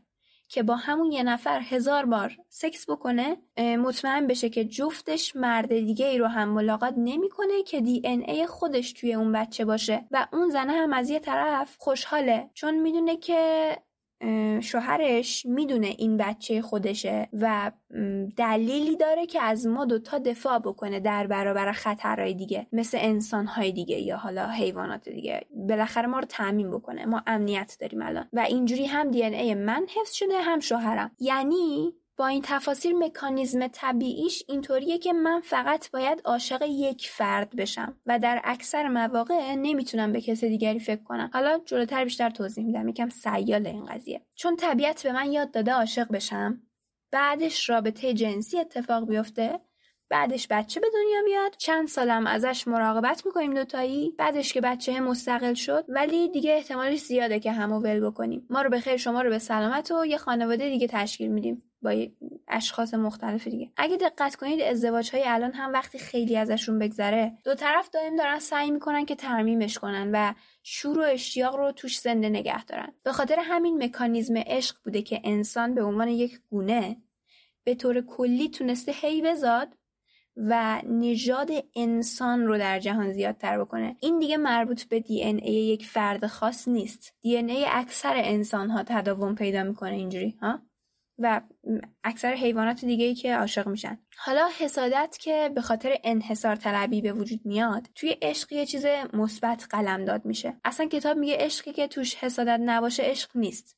[0.49, 6.07] که با همون یه نفر هزار بار سکس بکنه مطمئن بشه که جفتش مرد دیگه
[6.07, 10.05] ای رو هم ملاقات نمی‌کنه که دی ان ای خودش توی اون بچه باشه.
[10.11, 13.77] و اون زنه هم از یه طرف خوشحاله چون می‌دونه که
[14.61, 17.72] شوهرش می‌دونه این بچه خودشه و
[18.37, 23.98] دلیلی داره که از ما دوتا دفاع بکنه در برابر خطرهای دیگه مثل انسانهای دیگه
[23.98, 25.46] یا حالا حیوانات دیگه.
[25.68, 27.07] بالاخره ما رو تعمین بکنه.
[27.07, 28.29] ما امنیت داریم الان.
[28.33, 31.11] و اینجوری هم دی ای من حفظ شده هم شوهرم.
[31.20, 37.96] یعنی با این تفاصیل مکانیزم طبیعیش اینطوریه که من فقط باید عاشق یک فرد بشم
[38.07, 41.31] و در اکثر مواقع نمی‌تونم به کس دیگری فکر کنم.
[41.33, 42.88] حالا جلوتر بیشتر توضیح میدم.
[42.88, 44.22] یکم سیال این قضیه.
[44.35, 46.62] چون طبیعت به من یاد داده عاشق بشم
[47.12, 49.61] بعدش رابطه جنسی اتفاق بیفته
[50.11, 55.55] بعدش بچه به دنیا بیاد چند سالم ازش مراقبت می‌کنیم دوتایی بعدش که بچه مستقل
[55.55, 58.46] شد ولی دیگه احتمالش زیاده که همو ول بکنیم.
[58.50, 61.62] ما رو به خیر شما رو به سلامت و یه خانواده دیگه تشکیل میدیم.
[61.83, 62.07] با
[62.49, 63.71] اشخاص مختلف دیگه.
[63.77, 68.39] اگه دقت کنید ازدواج های الان هم وقتی خیلی ازشون بگذره دو طرف دائم دارن
[68.39, 72.93] سعی می‌کنن که ترمیمش کنن و شور و اشتیاق رو توش زنده نگه دارن.
[73.03, 76.97] به خاطر همین مکانیزم عشق بوده که انسان به عنوان یک گونه
[77.65, 79.69] به طور کلی تونسته هی بزاد
[80.37, 83.97] و نژاد انسان رو در جهان زیادتر بکنه.
[84.01, 87.15] این دیگه مربوط به دی ان ای یک فرد خاص نیست.
[87.23, 90.65] دی ان ای اکثر انسان ها تداوم پیدا می‌کنه اینجوری ها؟
[91.18, 91.40] و
[92.05, 93.98] اکثر حیوانات دیگه ای که عاشق میشن.
[94.16, 99.66] حالا حسادت که به خاطر انحصار طلبی به وجود میاد توی عشق یه چیز مثبت
[99.70, 100.57] قلمداد میشه.
[100.64, 103.76] اصلا کتاب میگه عشقی که توش حسادت نباشه عشق نیست.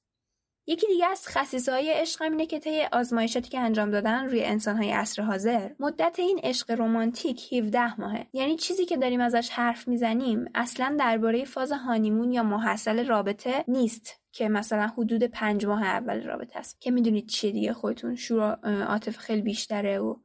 [0.71, 4.91] یکی دیگه از خصیصه های عشق اینه که طی آزمایشاتی که انجام دادن روی انسانهای
[4.91, 8.27] عصر حاضر مدت این عشق رمانتیک 17 ماهه.
[8.33, 14.21] یعنی چیزی که داریم ازش حرف می‌زنیم اصلا درباره فاز هانیمون یا محصل رابطه نیست
[14.33, 16.81] که مثلا حدود پنج ماه اول رابطه است.
[16.81, 20.17] که می‌دونید چیه دیگه؟ خودتون شور عاطف خیلی بیشتره و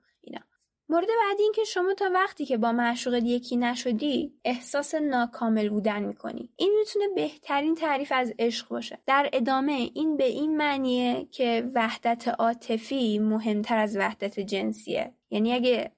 [0.94, 6.04] مورد بعدی این که شما تا وقتی که با معشوقت یکی نشدی احساس ناکامل بودن
[6.04, 6.50] می‌کنی.
[6.56, 9.00] این می‌تونه بهترین تعریف از عشق باشه.
[9.06, 15.14] در ادامه این به این معنیه که وحدت عاطفی مهمتر از وحدت جنسیه.
[15.30, 15.92] یعنی اگه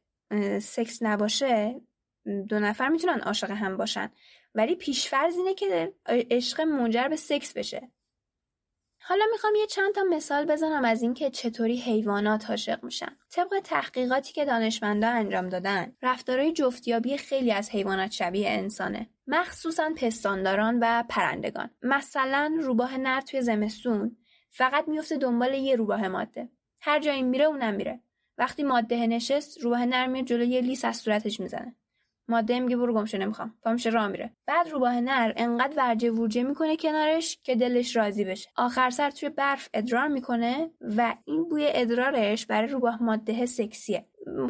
[0.62, 1.82] سکس نباشه
[2.50, 4.12] دو نفر می‌تونن عاشق هم باشن.
[4.56, 7.92] ولی پیشفرض اینه که عشق منجر به سکس بشه.
[9.08, 13.18] حالا می‌خوام یه چند تا مثال بزنم از اینکه چطوری حیوانات عاشق میشن.
[13.30, 19.10] طبق تحقیقاتی که دانشمندا انجام دادن، رفتارهای جفتیابی خیلی از حیوانات شبیه انسانه.
[19.28, 21.70] مخصوصا پستانداران و پرندگان.
[21.82, 24.18] مثلا روباه نر توی زمستون
[24.50, 26.50] فقط میفته دنبال یه روباه ماده.
[26.82, 28.00] هر جایی میره اونم میره.
[28.38, 31.76] وقتی ماده نشست، روباه نر میاد جلوی لیس از صورتش می‌زنه.
[32.28, 33.54] ماده میگه برو گمشه نمی‌خوام.
[33.64, 34.36] پامشه راه میره.
[34.48, 38.50] بعد روباه نر انقدر ورجه ورجه می‌کنه کنارش که دلش راضی بشه.
[38.56, 44.06] آخر سر توی برف ادرار می‌کنه و این بوی ادرارش برای روباه ماده سکسیه.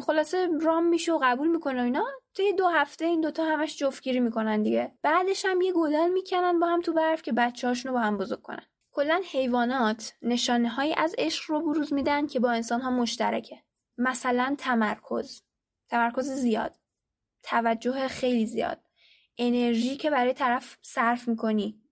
[0.06, 2.04] خلاصه رام میشه و قبول می‌کنه اینا.
[2.36, 4.92] طی دو هفته این دوتا همش جفتگیری می‌کنن دیگه.
[5.02, 8.42] بعدش هم یه گودال می‌کنن با هم تو برف که بچه رو با هم بزرگ
[8.42, 8.62] کنن.
[8.92, 13.62] کلا حیوانات نشانه هایی از عشق رو بروز میدن که با انسان ها مشترکه.
[13.98, 15.42] مثلا تمرکز.
[15.90, 16.76] تمرکز زیاد.
[17.46, 18.82] توجه خیلی زیاد.
[19.38, 21.82] انرژی که برای طرف صرف می‌کنی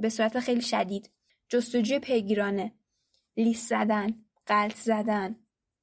[0.00, 1.10] به صورت خیلی شدید.
[1.48, 2.72] جستجوی پیگیرانه.
[3.36, 5.36] لیست زدن قلط زدن.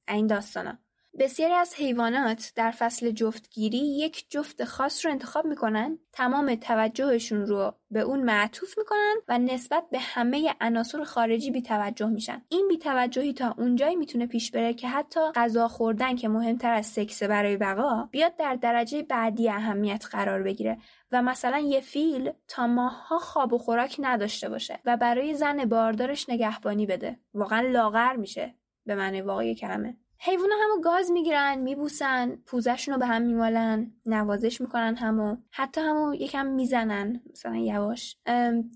[0.08, 0.78] این داستانا.
[1.18, 7.74] بسیاری از حیوانات در فصل جفتگیری یک جفت خاص رو انتخاب می‌کنن تمام توجهشون رو
[7.90, 12.42] به اون معطوف می‌کنن و نسبت به همه عناصر خارجی بیتوجه میشن.
[12.48, 17.22] این بیتوجهی تا اونجایی می‌تونه پیش بره که حتی غذا خوردن که مهمتر از سکس
[17.22, 20.78] برای بقا بیاد در درجه بعدی اهمیت قرار بگیره
[21.12, 26.30] و مثلا یه فیل تا ماها خواب و خوراک نداشته باشه و برای زن باردارش
[26.30, 27.18] نگهبانی بده.
[27.34, 28.54] واقعا لاغر میشه.
[28.86, 29.96] به معنی واقعی کلمه.
[30.20, 36.14] حیوونا همو گاز می‌گیرن میبوسن پوزشون رو به هم میمالن نوازش می‌کنن همو حتی همو
[36.14, 38.16] یکم می‌زنن مثلا یواش.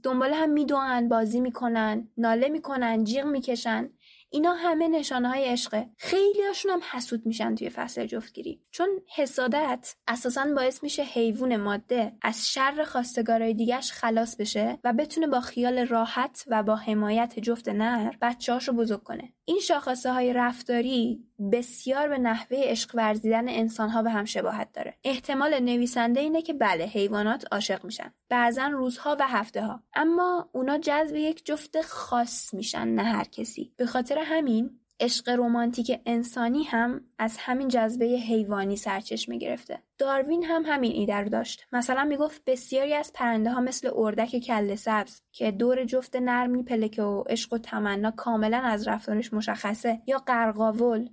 [0.03, 3.90] دنبال هم میدوان بازی می‌کنن ناله می‌کنن جیغ می‌کشن.
[4.33, 5.90] اینا همه نشانه های عشقه.
[5.96, 8.62] خیلی هاشون هم حسود میشن توی فصل جفتگیری.
[8.70, 15.26] چون حسادت اساسا باعث میشه حیوان ماده از شر خواستگارای دیگهش خلاص بشه و بتونه
[15.26, 19.33] با خیال راحت و با حمایت جفت نر بچه‌هاش بزرگ کنه.
[19.50, 24.94] این شاخصه های رفتاری بسیار به نحوه عشق ورزیدن انسان ها به هم شباهت داره.
[25.04, 28.12] احتمال نویسنده اینه که بله حیوانات عاشق میشن.
[28.28, 33.72] بعضا روزها و هفته ها اما اونا جذب یک جفت خاص میشن نه هر کسی.
[33.76, 39.82] به خاطر همین عشق رمانتیک انسانی هم از همین جذبه حیوانی سرچشمه گرفته.
[39.98, 41.66] داروین هم همین ایده رو داشت.
[41.72, 47.02] مثلا می‌گفت بسیاری از پرنده ها مثل اردک کله سبز که دور جفت نرمی پلکه
[47.02, 51.08] و عشق و تمنا کاملا از رفتارش مشخصه یا قرقاول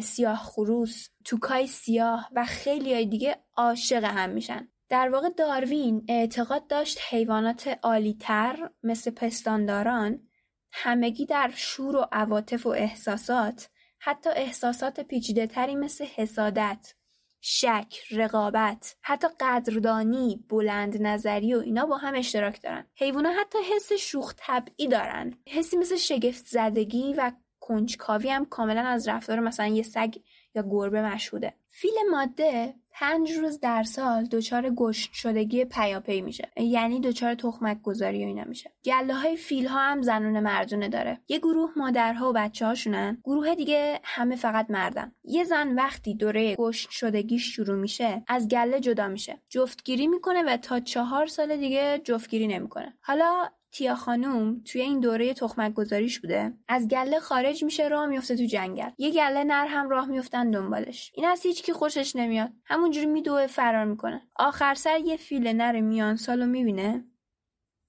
[0.00, 6.66] سیاه خروس توکای سیاه و خیلی های دیگه عاشق هم میشن در واقع داروین اعتقاد
[6.66, 10.29] داشت حیوانات عالیتر مثل پستانداران
[10.72, 16.94] همگی در شور و عواطف و احساسات حتی احساسات پیچیده تری مثل حسادت
[17.40, 22.86] شک، رقابت، حتی قدردانی، بلند نظری و اینا با هم اشتراک دارن.
[22.94, 25.34] حیوانا حتی حس شوخ طبعی دارن.
[25.48, 30.14] حسی مثل شگفت زدگی و کنجکاوی هم کاملا از رفتار مثلا یه سگ
[30.54, 31.54] یا گربه مشهوده.
[31.68, 36.50] فیل ماده پنج روز در سال دچار گشت شدگی پیاپی میشه.
[36.56, 38.72] یعنی دچار تخمک گذاری و اینا میشه.
[38.84, 41.20] گله های فیل ها هم زنون مردونه داره.
[41.28, 45.12] یه گروه مادرها و بچه هاشونن گروه دیگه همه فقط مردن.
[45.24, 49.40] یه زن وقتی دوره گشت شدگی شروع میشه از گله جدا میشه.
[49.48, 52.94] جفتگیری می‌کنه و تا چهار سال دیگه جفتگیری نمی‌کنه.
[53.00, 56.52] حالا تیا خانوم توی این دوره تخمک گذاریش بوده.
[56.68, 58.90] از گله خارج میشه راه میفته تو جنگل.
[58.98, 61.12] یه گله نر هم راه میفتن دنبالش.
[61.14, 62.52] این از هیچکی خوشش نمیاد.
[62.64, 64.22] همونجوری میدوه فرار می‌کنه.
[64.36, 67.04] آخر سر یه فیل نر میان سالو می‌بینه.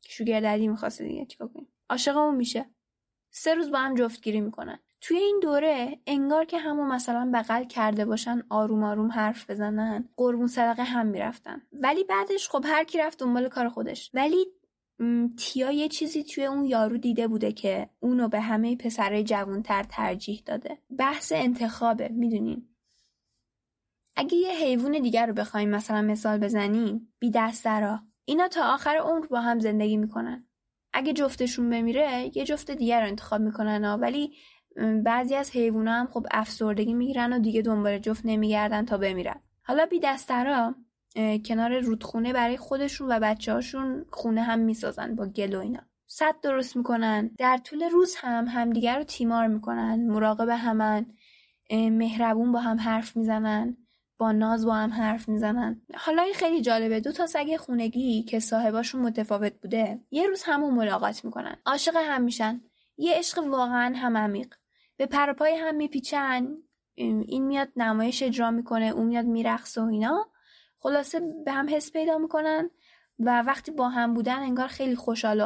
[0.08, 2.66] شوگرددی می‌خواسته دیگه چیکار کنیم؟ عاشق اون میشه.
[3.32, 4.80] سه روز با هم جفتگیری می‌کنن.
[5.02, 10.10] توی این دوره انگار که همون مثلا بغل کرده باشن آروم آروم حرف بزنن.
[10.18, 11.62] قربون صدقه هم می‌رفتن.
[11.74, 14.12] ولی بعدش خب هر کی رفت دنبال کار خودش.
[14.14, 14.46] ولی
[15.38, 20.42] تیا یه چیزی توی اون یارو دیده بوده که اونو به همه پسرای جوانتر ترجیح
[20.46, 20.78] داده.
[20.98, 22.68] بحث انتخابه می‌دونین
[24.16, 28.00] اگه یه حیوان دیگر رو بخوایم مثلا مثال بزنیم بی دسترا.
[28.26, 30.48] اینا تا آخر عمر با هم زندگی می‌کنن.
[30.94, 34.34] اگه جفتشون بمیره یه جفت دیگر رو انتخاب می‌کنن ولی
[35.04, 39.42] بعضی از حیوونا هم خب افسردگی می‌گیرن و دیگه دنبال جفت نمیگردن تا بمیرن.
[39.64, 40.76] حالا بی دسترا
[41.46, 45.82] کنار رودخونه برای خودشون و بچه هاشون خونه هم می‌سازن با گل و اینا.
[46.08, 47.32] صد درست می‌کنن.
[47.38, 50.08] در طول روز هم همدیگر رو تیمار می‌کنن.
[50.08, 51.06] مراقب همن.
[51.72, 53.78] مهربون با هم حرف می‌زنن.
[54.18, 55.82] با ناز با هم حرف می‌زنن.
[55.96, 57.00] حالا این خیلی جالبه.
[57.00, 61.56] دو تا سگ خونگی که صاحباشون متفاوت بوده یه روز همون ملاقات می‌کنن.
[61.66, 62.62] عاشق هم میشن.
[62.98, 64.54] یه عشق واقعا هم عمیق.
[64.98, 66.48] به پرپای هم میپیچن.
[66.96, 68.86] این میاد نمایش اجرا می‌کنه.
[68.86, 70.28] اون میاد میرقصه و اینا.
[70.82, 72.70] خلاصه به هم حس پیدا می‌کنن
[73.20, 75.46] و وقتی با هم بودن انگار خیلی خوشحال و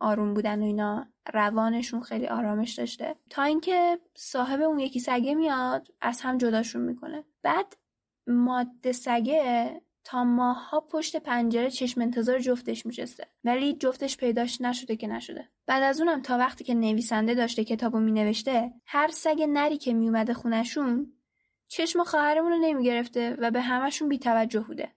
[0.00, 3.16] آروم بودن و اینا روانشون خیلی آرامش داشته.
[3.30, 7.24] تا اینکه صاحب اون یکی سگه میاد از هم جداشون می‌کنه.
[7.42, 7.76] بعد
[8.26, 15.06] ماده سگه تا ماها پشت پنجره چشم انتظار جفتش میشسته ولی جفتش پیداش نشده که
[15.06, 15.48] نشده.
[15.66, 20.34] بعد از اونم تا وقتی که نویسنده داشته کتابو مینوشته هر سگ نری که میومده
[20.34, 21.12] خونشون
[21.68, 24.92] چشم خواهرمون رو نمی‌گرفته و به همشون بیتوجه بوده.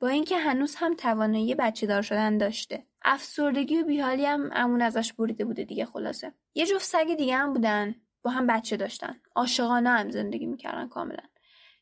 [0.00, 2.86] با اینکه هنوز هم توانایی بچه دار شدن داشته.
[3.02, 6.32] افسردگی و بیحالی هم امون ازش بریده بوده دیگه خلاصه.
[6.54, 7.94] یه جفت سگ دیگه هم بودن.
[8.22, 9.20] با هم بچه داشتن.
[9.34, 11.22] عاشقانه هم زندگی می‌کردن کاملا.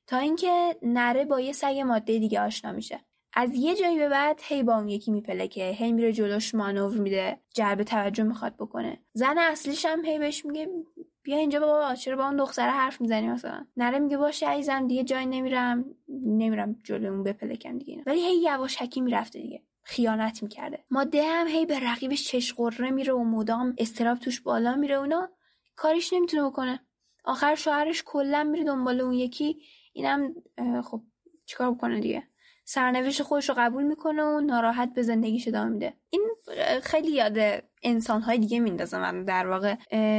[0.07, 3.01] تا اینکه نره با یه سگ ماده دیگه آشنا میشه.
[3.35, 7.41] از یه جایی به بعد هی با اون یکی میپلکه هی میره جلوش مانور میده.
[7.55, 8.99] جلب توجه می‌خواد بکنه.
[9.13, 10.69] زن اصلیش هم هی بهش میگه
[11.23, 15.05] بیا اینجا بابا چرا با اون دختر حرف می‌زنی مثلا؟ نره میگه باشه عزیزم دیگه
[15.05, 15.85] جای نمیرم.
[16.09, 19.63] نمیرم جلو اون بپلکم دیگه ولی هی یواشکی می‌رفته دیگه.
[19.83, 20.85] خیانت می‌کرده.
[20.91, 25.29] ماده هم هی به رقیبش چش قره میره و مدام استراب توش بالا میره اونا
[25.77, 26.81] کاریش نمی‌تونه بکنه.
[27.25, 29.63] آخر شوهرش کلا میره دنبال اون یکی.
[29.93, 30.35] اینم
[30.85, 31.03] خب
[31.47, 32.23] چیکار بکنه دیگه؟
[32.65, 35.95] سرنوشت خودش رو قبول می‌کنه و ناراحت به زندگیش ادامه میده.
[36.11, 36.23] این
[36.83, 39.77] خیلی یاد انسانهای دیگه میندازه من در واقع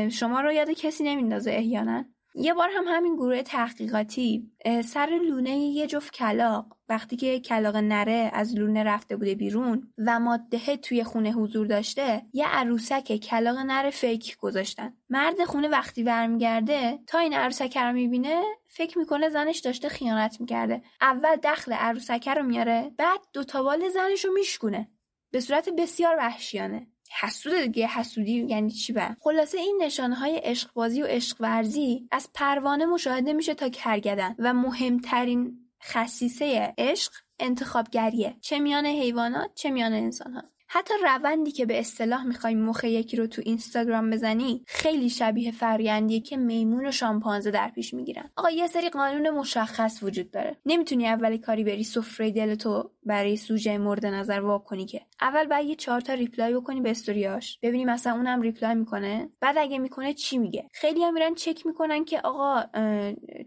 [0.10, 2.06] شما رو یاد کسی نمیندازه احیانا.
[2.36, 4.52] یه بار هم همین گروه تحقیقاتی
[4.86, 10.20] سر لونه یه جفت کلاق وقتی که کلاق نره از لونه رفته بوده بیرون و
[10.20, 14.94] ماده توی خونه حضور داشته یه عروسک کلاق نره فیک گذاشتن.
[15.10, 20.82] مرد خونه وقتی برمیگرده تا این عروسک رو می‌بینه فکر می‌کنه زنش داشته خیانت می‌کرده.
[21.02, 24.90] اول دخل عروسک رو میاره بعد دوتا بال زنش رو میشکونه.
[25.34, 26.88] به صورت بسیار وحشیانه.
[27.22, 32.08] حسود دیگه حسودی یعنی چی به خلاصه این نشانه های عشق بازی و عشق ورزی
[32.12, 38.36] از پروانه مشاهده میشه تا کرگدن و مهمترین خصیصه عشق انتخابگریه.
[38.42, 40.44] چه میان حیوانات چه میان انسان ها
[40.76, 46.20] حتی روندی که به اصطلاح می‌خوای مخ یکی رو تو اینستاگرام بزنی خیلی شبیه فرایندیه
[46.20, 48.30] که میمون و شامپانزه در پیش می‌گیرن.
[48.36, 50.58] آقا یه سری قانون مشخص وجود داره.
[50.66, 55.02] نمی‌تونی اولی کاری بری سفره دلتو برای سوژه مورد نظر وا کنی که.
[55.22, 57.60] اول باید یه چهار تا reply بکنی به استوریاش.
[57.62, 59.30] ببینی مثلا اونم reply می‌کنه.
[59.40, 62.64] بعد اگه می‌کنه چی میگه؟ خیلی هم میرن چک می‌کنن که آقا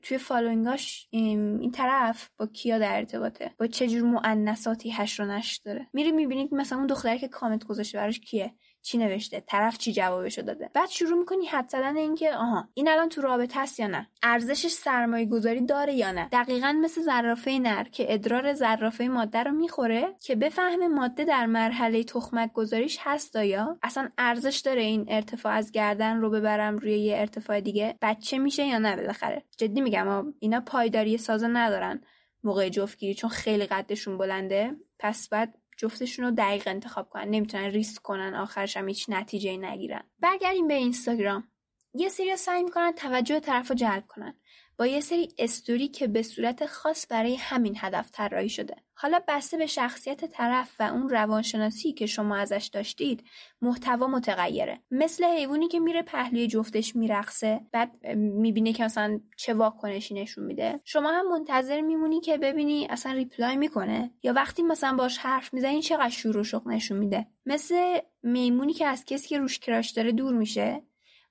[0.03, 5.27] توی following اش این طرف با کیا در ارتباطه؟ با چه جور مؤنثاتی حشر و
[5.27, 9.79] نشر داره؟ میری می‌بینید مثلا اون دختری که کامنت گذاشته براش کیه؟ چی نوشته؟ طرف
[9.79, 13.81] چی جوابشو داده؟ بعد شروع می‌کنی حدس زدن اینکه آها این الان تو رابطه است
[13.81, 19.09] یا نه؟ ارزشش سرمایه گذاری داره یا نه؟ دقیقا مثل زرافه نر که ادرار زرافه
[19.09, 24.83] ماده رو می‌خوره که بفهمه ماده در مرحله تخمک گذاریش هست یا اصلا ارزش داره
[24.83, 29.43] این ارتفاع از گردن رو ببرم روی یه ارتفاع دیگه؟ بچه میشه یا نه بالاخره؟
[29.59, 32.01] جدی میگم اینا پایداری سازه ندارن
[32.45, 34.77] موقع جفتگیری چون خیلی قدشون بلنده.
[34.99, 40.03] پس بعد جفتشون رو دقیق انتخاب کنن نمی‌تونن ریسک کنن آخرش هم هیچ نتیجه نگیرن.
[40.21, 41.49] برگردیم به اینستاگرام.
[41.95, 44.35] یه سری سعی می‌کنن توجه طرف رو جلب کنن.
[44.79, 48.77] با یه سری استوری که به صورت خاص برای همین هدف طراحی شده.
[48.99, 53.25] حالا بسته به شخصیت طرف و اون روانشناسی که شما ازش داشتید
[53.63, 54.81] محتوا متغیره.
[54.91, 60.81] مثل حیوانی که میره پهلوی جفتش میرقصه بعد می‌بینه که مثلا چه واکنشی نشون میده.
[60.85, 65.83] شما هم منتظر میمونی که ببینی اصلا ریپلای می‌کنه؟ یا وقتی مثلا باش حرف می‌زنی
[65.83, 70.13] چقدر شور و شوق نشون میده؟ مثل میمونی که از کسی که روش کراش داره
[70.13, 70.83] دور میشه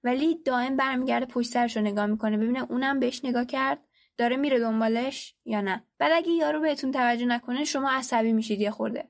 [0.04, 2.38] ولی دائم برمیگرده پشت سرش رو نگاه می‌کنه.
[2.38, 3.80] ببینه اونم بهش نگاه کرد
[4.18, 5.84] داره میره دنبالش یا نه.
[5.98, 9.10] بعد اگه یارو بهتون توجه نکنه شما عصبی میشید یه خورده.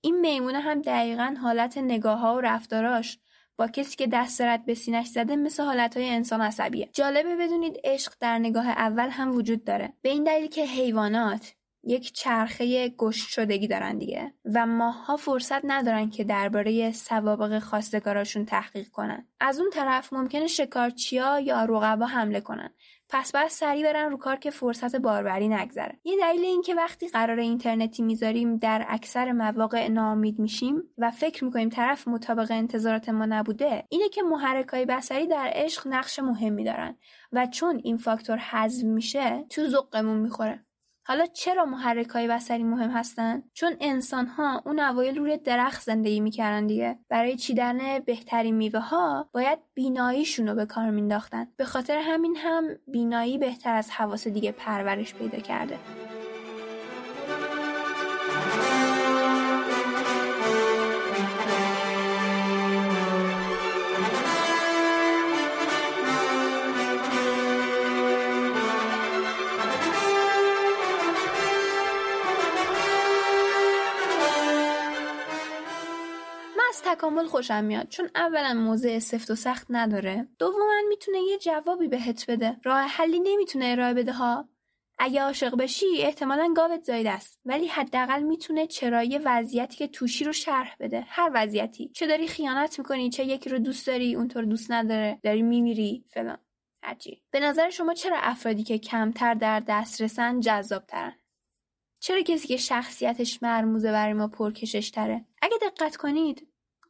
[0.00, 3.18] این میمونه هم دقیقا حالت نگاه ها و رفتاراش.
[3.56, 6.88] با کسی که دست رد به سینش زده مثل حالت های انسان عصبیه.
[6.92, 9.92] جالبه بدونید عشق در نگاه اول هم وجود داره.
[10.02, 16.10] به این دلیل که حیوانات یک چرخه گشت شدگی دارن دیگه و ماها فرصت ندارن
[16.10, 19.26] که درباره سوابق خواستگاراشون تحقیق کنن.
[19.40, 22.74] از اون طرف ممکنه شکارچیا یا رقبا حمله کنن.
[23.10, 25.98] پس باید سریع برن رو کار که فرصت باربری نگذره.
[26.04, 31.44] یه دلیل این که وقتی قرار اینترنتی می‌ذاریم در اکثر مواقع ناامید میشیم و فکر
[31.44, 36.96] می‌کنیم طرف مطابق انتظارات ما نبوده اینه که محرکای بصری در عشق نقش مهمی دارن
[37.32, 40.67] و چون این فاکتور حذف میشه تو ذوقمون می‌خوره.
[41.08, 46.20] حالا چرا محرک های بصری مهم هستن؟ چون انسان ها اون اوایل روی درخت زندگی
[46.20, 46.98] می‌کردن دیگه.
[47.08, 52.64] برای چیدن بهترین میوه ها باید بیناییشون رو به کار مینداختن؟ به خاطر همین هم
[52.86, 55.78] بینایی بهتر از حواس دیگه پرورش پیدا کرده.
[76.98, 80.28] تکامل خوشم میاد چون اولا موضع سفت و سخت نداره.
[80.38, 82.56] دوما می‌تونه یه جوابی بهت بده.
[82.64, 84.48] راه حلی نمی‌تونه ارائه بده ها.
[84.98, 87.40] اگه عاشق بشی احتمالا گاوت زایده است.
[87.44, 91.04] ولی حداقل می‌تونه چرایی وضعیتی که توشی رو شرح بده.
[91.08, 91.88] هر وضعیتی.
[91.88, 96.38] چه داری خیانت می‌کنی چه یکی رو دوست داری اونطور دوست نداره داری میمیری فلان.
[96.82, 97.22] هرچی.
[97.30, 101.14] به نظر شما چرا افرادی که کمتر در دسترسن جذاب ترن
[102.00, 106.48] چرا کسی که شخصیتش مرموزه برای ما پرکشش تره؟ اگه دقت کنید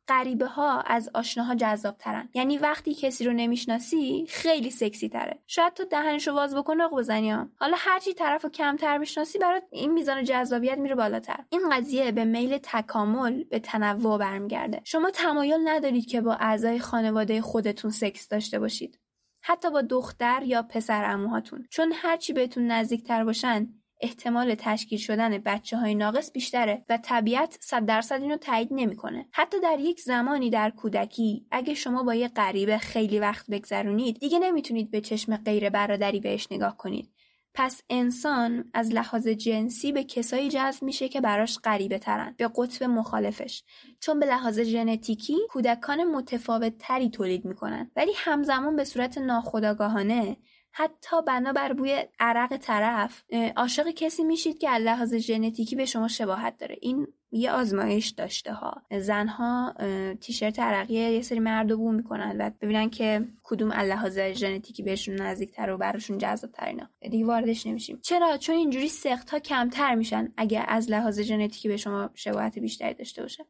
[0.08, 5.74] غریبه ها از آشناها جذاب ترن یعنی وقتی کسی رو نمی‌شناسی خیلی سکسی تره شاید
[5.74, 10.78] تو دهنشو واز بکنه بزنی حالا هرچی طرف رو کمتر بشناسی برات این میزان جذابیت
[10.78, 11.44] میره بالاتر.
[11.50, 14.80] این قضیه به میل تکامل به تنوع برمیگرده.
[14.84, 18.98] شما تمایل ندارید که با اعضای خانواده خودتون سکس داشته باشید.
[19.42, 23.68] حتی با دختر یا پسر اموهاتون چون هرچی بهتون نزدیکتر باشن
[24.00, 29.26] احتمال تشکیل شدن بچه های ناقص بیشتره و طبیعت صد درصد اینو تایید نمی‌کنه.
[29.32, 34.38] حتی در یک زمانی در کودکی اگه شما با یه غریبه خیلی وقت بگذرونید دیگه
[34.38, 37.10] نمی‌تونید به چشم غیر برادری بهش نگاه کنید.
[37.54, 42.84] پس انسان از لحاظ جنسی به کسایی جذب میشه که براش غریبه ترن به قطب
[42.84, 43.62] مخالفش
[44.00, 50.36] چون به لحاظ ژنتیکی کودکان متفاوت تری تولید می‌کنن ولی همزمان به صورت ناخودآگاهانه
[50.78, 53.22] حتی بنابر بوی عرق طرف
[53.56, 56.76] عاشق کسی میشید که لحاظ ژنتیکی به شما شباهت داره.
[56.80, 58.82] این یه آزمایش داشته ها.
[59.00, 59.74] زنها
[60.20, 65.70] تیشرت عرقی یه سری مرد بو می‌کنن و ببینن که کدوم لحاظ ژنتیکی بهشون نزدیکتر
[65.70, 67.98] و براشون جذابتر اینا دیگه واردش نمیشیم.
[68.02, 72.94] چرا؟ چون اینجوری سخت ها کمتر میشن اگه از لحاظ ژنتیکی به شما شباهت بیشتری
[72.94, 73.44] داشته باشه.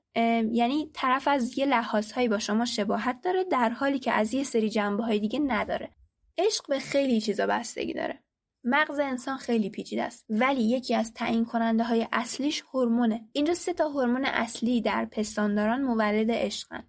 [0.53, 4.43] یعنی طرف از یه لحاظ هایی با شما شباهت داره در حالی که از یه
[4.43, 5.91] سری جنبه های دیگه نداره.
[6.39, 8.23] عشق به خیلی چیزا بستگی داره.
[8.65, 13.29] مغز انسان خیلی پیچیده است ولی یکی از تعیین کننده های اصلیش هورمونه.
[13.33, 16.89] اینجا سه تا هورمون اصلی در پستانداران مولد عشقن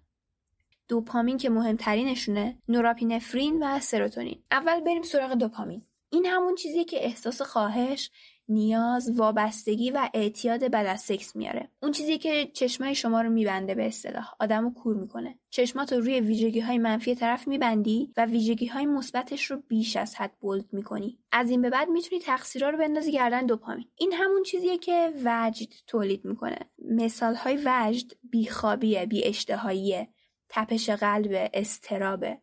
[0.88, 4.42] دوپامین که مهمترینشونه نوراپینفرین و سروتونین.
[4.50, 5.86] اول بریم سراغ دوپامین.
[6.10, 8.10] این همون چیزی که احساس خواهش
[8.50, 11.68] نیاز وابستگی و اعتیاد بعد از سکس میاره.
[11.82, 14.28] اون چیزی که چشمای شما رو میبنده به اصطلاح.
[14.40, 15.38] آدمو کور می‌کنه.
[15.50, 20.14] چشمات رو روی ویژگی های منفی طرف میبندی و ویژگی های مثبتش رو بیش از
[20.14, 21.18] حد بولد می‌کنی.
[21.32, 23.86] از این به بعد می‌تونی تقصیرها رو بندازی گردن دوپامین.
[23.96, 26.58] این همون چیزیه که وجد تولید می‌کنه.
[26.78, 30.08] مثال های وجد بیخوابیه بی اشتهاییه
[30.48, 32.38] تپش قلب استرابه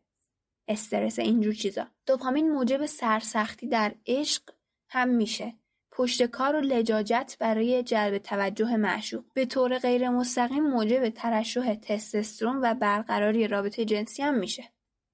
[0.67, 1.87] استرس اینجور چیزا.
[2.05, 4.43] دوپامین موجب سرسختی در عشق
[4.89, 5.53] هم میشه.
[5.97, 9.23] پشت کار و لجاجت برای جلب توجه معشوق.
[9.33, 14.63] به طور غیر مستقیم موجب ترشح تستوسترون و برقراری رابطه جنسی هم میشه.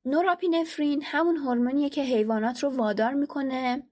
[0.05, 3.83] نوراپینفرین همون هورمونیه که حیوانات رو وادار می‌کنه.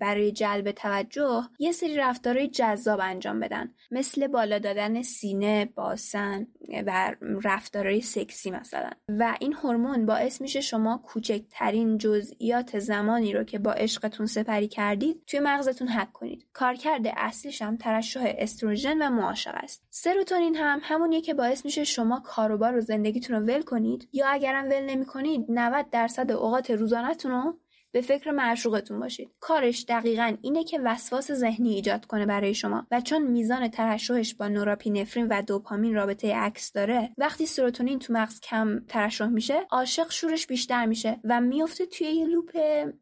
[0.00, 3.74] برای جلب توجه یه سری رفتارهای جذاب انجام بدن.
[3.90, 6.46] مثل بالا دادن سینه باسن
[6.86, 7.14] و
[7.44, 8.90] رفتارهای سکسی مثلا.
[9.08, 15.22] و این هورمون باعث میشه شما کوچکترین جزئیات زمانی رو که با عشقتون سپری کردید
[15.26, 16.46] توی مغزتون حک کنید.
[16.52, 19.82] کارکرد اصلیش هم ترشح استروژن و معاشق است.
[19.90, 24.08] سروتونین هم همونیه که باعث میشه شما کاروبار و زندگیتون رو ول کنید.
[24.12, 27.59] یا اگرم ول نمی‌کنید 90 درصد اوقات روزانهتون رو
[27.92, 29.30] به فکر معشوقتون باشید.
[29.40, 34.48] کارش دقیقا اینه که وسواس ذهنی ایجاد کنه برای شما و چون میزان ترشحش با
[34.48, 40.46] نوراپینفرین و دوپامین رابطه عکس داره وقتی سروتونین تو مغز کم ترشح میشه عاشق شورش
[40.46, 42.50] بیشتر میشه و میفته توی یه لوپ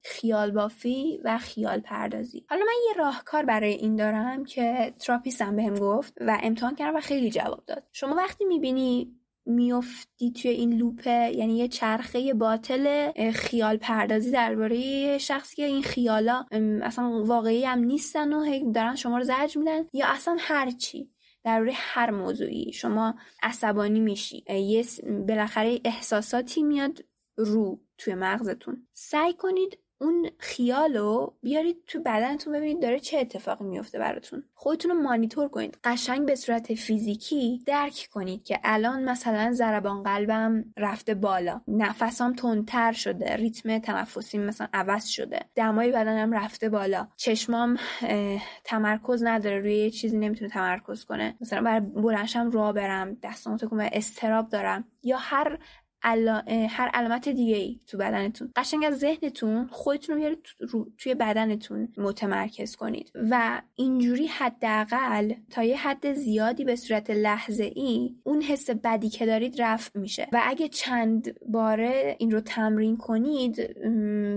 [0.04, 5.74] خیال بافی و خیال پردازی حالا من یه راهکار برای این دارم که تراپیستم بهم
[5.74, 7.82] گفت و امتحان کردم و خیلی جواب داد.
[7.92, 9.18] شما وقتی می‌بینی
[9.48, 16.44] میفتی توی این لوپه یعنی یه چرخه باطل خیال پردازی درباره شخصی که این خیالا
[16.82, 21.10] اصلا واقعی هم نیستن و دارن شما رو زرج میدن یا اصلا هر چی
[21.44, 24.44] درباره هر موضوعی شما عصبانی میشی.
[24.48, 24.84] یه
[25.28, 27.04] بالاخره احساساتی میاد
[27.36, 28.86] رو توی مغزتون.
[28.92, 34.44] سعی کنید اون خیال رو بیارید تو بدنتون ببینید داره چه اتفاقی میفته براتون.
[34.54, 40.64] خودتون رو مانیتور کنید قشنگ به صورت فیزیکی درک کنید که الان مثلا ضربان قلبم
[40.76, 47.78] رفته بالا نفسام تندتر شده ریتم تنفسی مثلا عوض شده دمای بدنم رفته بالا چشمام
[48.64, 51.36] تمرکز نداره روی چیزی نمی‌تونه تمرکز کنه.
[51.40, 55.58] مثلا بر بلنشم راه برم دستام تکون استراب دارم یا هر
[56.02, 58.52] هر علامت دیگه ای تو بدنتون.
[58.56, 60.46] قشنگ از ذهنتون خودتون رو بیارید
[60.98, 63.12] توی بدنتون متمرکز کنید.
[63.30, 69.26] و اینجوری حداقل تا یه حد زیادی به صورت لحظه ای اون حس بدی که
[69.26, 70.28] دارید رفع میشه.
[70.32, 73.56] و اگه چند باره این رو تمرین کنید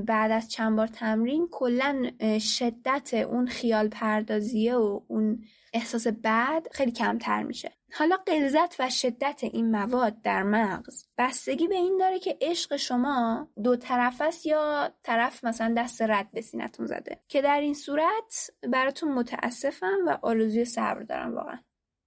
[0.06, 5.44] بعد از چند بار تمرین کلا شدت اون خیال پردازیه و اون
[5.74, 7.72] احساس بد خیلی کمتر میشه.
[7.94, 13.48] حالا قلزت و شدت این مواد در مغز بستگی به این داره که عشق شما
[13.64, 18.52] دو طرف است یا طرف مثلا دست رد به سینتون زده که در این صورت
[18.72, 21.60] براتون متاسفم و آرزوی صبر دارم واقعا.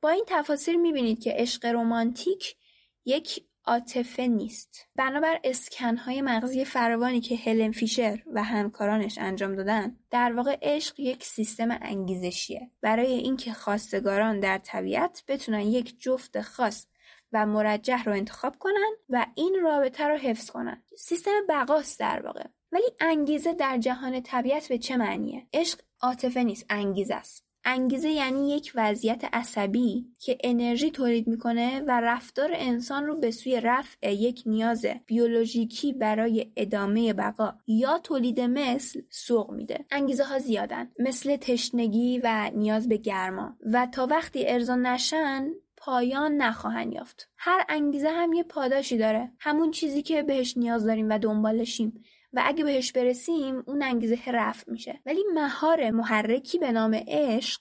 [0.02, 2.56] با این تفاصیل می‌بینید که عشق رمانتیک
[3.04, 4.88] یک عاطفه نیست.
[4.96, 11.24] بنابر اسکنهای مغزی فراوانی که هلن فیشر و همکارانش انجام دادن در واقع عشق یک
[11.24, 12.70] سیستم انگیزشیه.
[12.80, 16.86] برای اینکه خواستگاران در طبیعت بتونن یک جفت خاص
[17.32, 20.82] و مرجح رو انتخاب کنن و این رابطه رو حفظ کنن.
[20.98, 22.44] سیستم بقاست در واقع.
[22.72, 27.43] ولی انگیزه در جهان طبیعت به چه معنیه؟ عشق عاطفه نیست انگیزه است.
[27.64, 33.60] انگیزه یعنی یک وضعیت عصبی که انرژی تولید می‌کنه و رفتار انسان رو به سوی
[33.60, 39.84] رفع یک نیاز بیولوژیکی برای ادامه بقا یا تولید مثل سوق میده.
[39.90, 43.56] انگیزه ها زیادن مثل تشنگی و نیاز به گرما.
[43.72, 47.28] و تا وقتی ارضا نشن پایان نخواهند یافت.
[47.36, 49.32] هر انگیزه هم یه پاداشی داره.
[49.38, 52.04] همون چیزی که بهش نیاز داریم و دنبالشیم.
[52.34, 55.00] و اگه بهش برسیم اون انگیزه رفع میشه.
[55.06, 57.60] ولی مهار محرکی به نام عشق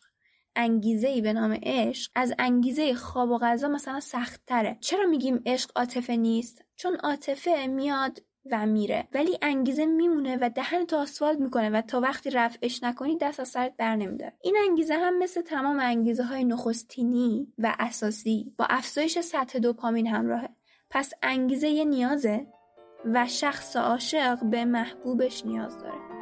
[0.56, 5.42] انگیزه ای به نام عشق از انگیزه خواب و غذا مثلا سخت تره چرا میگیم
[5.46, 8.20] عشق عاطفه نیست؟ چون عاطفه میاد
[8.52, 9.08] و میره.
[9.14, 13.48] ولی انگیزه میمونه و دهن تو آسفالت می‌کنه و تا وقتی رفعش نکنی دست از
[13.48, 19.20] سرت بر نمیداره این انگیزه هم مثل تمام انگیزه های نخستینی و اساسی با افزایش
[19.20, 20.50] سطح دوپامین همراهه.
[20.90, 22.48] پس انگیزه یه نیازه.
[23.06, 26.13] و شخص عاشق به محبوبش نیاز داره.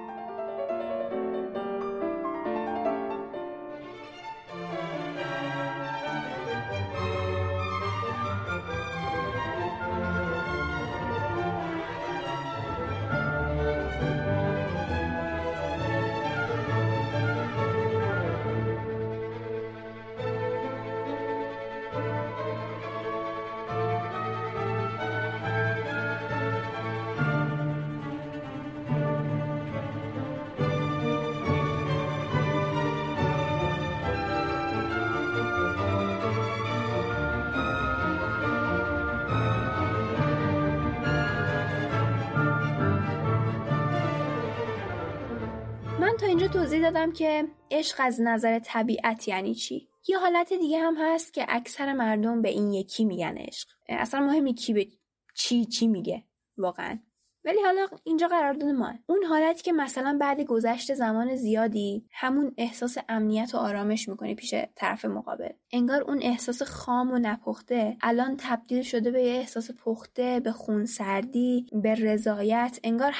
[46.72, 51.46] توضیح دادم که عشق از نظر طبیعت یعنی چی؟ یه حالت دیگه هم هست که
[51.50, 53.70] اکثر مردم به این یکی میگن عشق.
[53.90, 54.88] اصلا مهمی کی به
[55.36, 56.24] چی چی میگه
[56.58, 57.00] واقعا.
[57.46, 62.98] ولی حالا اینجا قرارداد ما اون حالتی که مثلا بعد گذشت زمان زیادی همون احساس
[63.10, 65.50] امنیت و آرامش می‌کنی پیش طرف مقابل.
[65.72, 71.66] انگار اون احساس خام و نپخته الان تبدیل شده به یه احساس پخته به خونسردی
[71.84, 72.80] به رضایت.
[72.84, 73.16] انگار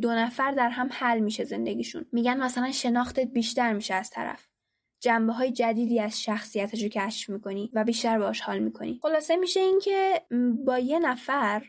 [0.00, 2.04] دو نفر در هم حل میشه زندگیشون.
[2.12, 4.48] میگن مثلا شناختت بیشتر میشه از طرف.
[5.00, 8.98] جنبه های جدیدی از شخصیتش رو کشف می‌کنی و بیشتر باش حال می‌کنی.
[9.02, 10.22] خلاصه میشه اینکه
[10.64, 11.62] با یه نفر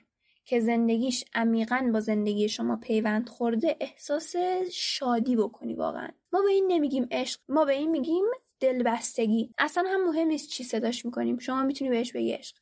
[0.45, 4.35] که زندگیش عمیقا با زندگی شما پیوند خورده احساس
[4.71, 6.07] شادی بکنی واقعا.
[6.33, 8.25] ما به این نمیگیم عشق ما به این میگیم
[8.59, 9.53] دلبستگی.
[9.57, 12.57] اصلا هم مهم نیست چی صداش می‌کنیم شما می‌تونی بهش بگی عشق.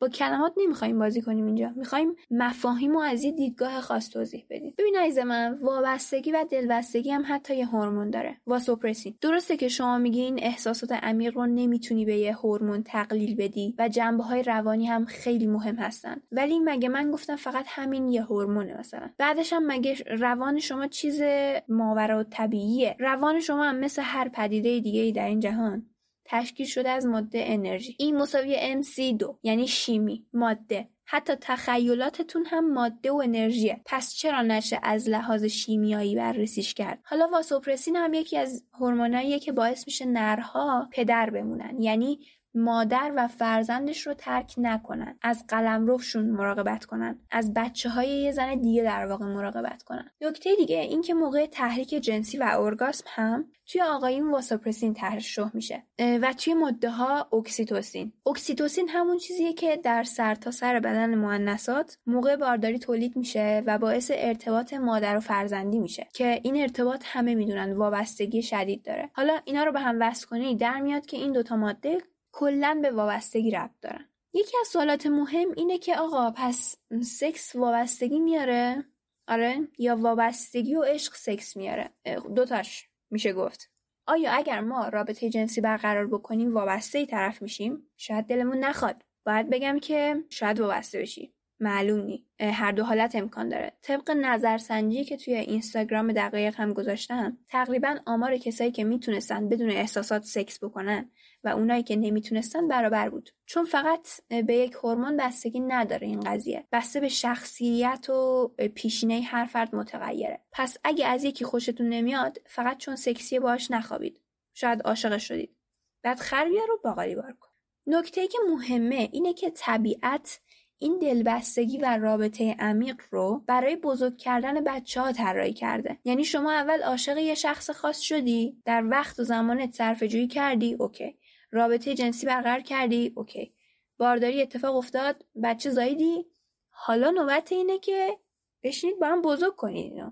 [0.00, 1.70] با کلمات نمی‌خوایم بازی کنیم اینجا.
[1.76, 4.74] می‌خوایم مفاهیم و از یه دیدگاه خاص توضیح بدیم.
[4.78, 8.36] ببین عزیز من وابستگی و دلبستگی هم حتی یه هورمون داره.
[8.46, 9.14] واسوپرسین.
[9.20, 13.88] درسته که شما میگی این احساسات عمیق رو نمی‌تونی به یه هورمون تقلیل بدی و
[13.88, 16.20] جنبه های روانی هم خیلی مهم هستن.
[16.32, 21.22] ولی مگه من گفتم فقط همین یه هورمونه مثلا؟ بعدش هم مگه روان شما چیز
[21.68, 25.86] ماورا طبیعیه؟ روان شما هم مثل هر پدیده دیگه ای در این جهان.
[26.24, 27.96] تشکیل شده از ماده انرژی.
[27.98, 30.88] این مساوی MC2 یعنی شیمی ماده.
[31.06, 33.80] حتی تخیلاتتون هم ماده و انرژیه.
[33.86, 39.52] پس چرا نشه از لحاظ شیمیایی بررسیش کرد؟ حالا واسوپرسین هم یکی از هورموناییه که
[39.52, 41.82] باعث میشه نرها پدر بمونن.
[41.82, 42.18] یعنی
[42.54, 45.18] مادر و فرزندش رو ترک نکنن.
[45.22, 47.18] از قلمروشون مراقبت کنن.
[47.30, 50.10] از بچه های یه زن دیگه در واقع مراقبت کنن.
[50.20, 55.82] نکته دیگه این که موقع تحریک جنسی و ارگاسم هم توی آقایون واسوپرسین ترشح میشه.
[55.98, 58.12] و توی ماده ها اکسیتوسین.
[58.26, 64.10] اکسیتوسین همون چیزیه که در سرتاسر سر بدن مؤنثات موقع بارداری تولید میشه و باعث
[64.14, 66.08] ارتباط مادر و فرزندی میشه.
[66.14, 69.10] که این ارتباط همه می‌دونن وابستگی شدید داره.
[69.12, 71.98] حالا اینا رو به هم وصل کنی در میاد که این دوتا ماده
[72.36, 74.04] کلا به وابستگی ربط دارن.
[74.32, 78.84] یکی از سوالات مهم اینه که آقا پس سکس وابستگی میاره؟
[79.28, 81.90] آره یا وابستگی و عشق سکس میاره؟
[82.34, 83.70] دوتاش میشه گفت.
[84.06, 89.02] آیا اگر ما رابطه جنسی برقرار بکنیم وابسته ای طرف میشیم؟ شاید دلمون نخواد.
[89.26, 91.34] باید بگم که شاید وابسته بشی.
[91.60, 93.72] معلوم هر دو حالت امکان داره.
[93.82, 100.22] طبق نظرسنجی که توی اینستاگرام دقایق هم گذاشتم تقریبا آمار کسایی که می‌تونستن بدون احساسات
[100.22, 101.10] سکس بکنن
[101.44, 103.30] و اونایی که نمی‌تونستن برابر بود.
[103.46, 104.08] چون فقط
[104.46, 106.66] به یک هورمون بستگی نداره این قضیه.
[106.72, 110.40] بسته به شخصیت و پیشینه هر فرد متغیره.
[110.52, 114.20] پس اگه از یکی خوشتون نمیاد فقط چون سکسی باش نخوابید.
[114.54, 115.56] شاید عاشق شدید.
[116.02, 117.48] بعد خر رو باقالی بار کن.
[117.86, 120.40] نکته که مهمه اینه که طبیعت
[120.78, 125.98] این دلبستگی و رابطه عمیق رو برای بزرگ کردن بچه ها طراحی کرده.
[126.04, 130.74] یعنی شما اول عاشق یه شخص خاص شدی در وقت و زمانت صرف جویی کردی
[130.74, 131.18] اوکی.
[131.54, 133.54] رابطه جنسی برقرار کردی؟ اوکی.
[133.98, 135.24] بارداری اتفاق افتاد.
[135.42, 136.26] بچه زایدی
[136.68, 138.18] حالا نوبت اینه که
[138.62, 140.10] بشینید با هم بزرگ کنید اینو.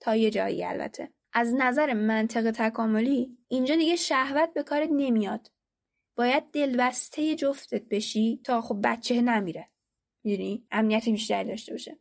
[0.00, 1.12] تا یه جایی البته.
[1.32, 5.50] از نظر منطق تکاملی اینجا دیگه شهوت به کارت نمیاد.
[6.16, 9.68] باید دلبسته جفتت بشی تا خب بچه نمیره.
[10.24, 11.98] می‌دونی؟ امنیت بیشتری داشته باشه.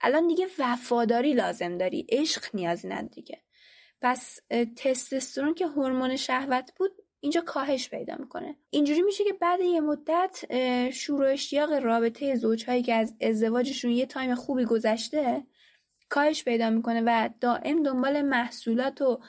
[0.00, 2.06] الان دیگه وفاداری لازم داری.
[2.08, 3.42] عشق نیازی نداری که
[4.00, 4.40] پس
[4.76, 6.92] تستوسترون که هورمون شهوت بود
[7.24, 8.56] اینجا کاهش پیدا می‌کنه.
[8.70, 10.44] اینجوری میشه که بعد یه مدت
[10.90, 15.46] شور و اشتیاق رابطه زوجهایی که از ازدواجشون یه تایم خوبی گذشته
[16.08, 19.20] کاهش پیدا می‌کنه و دائم دنبال محصولات و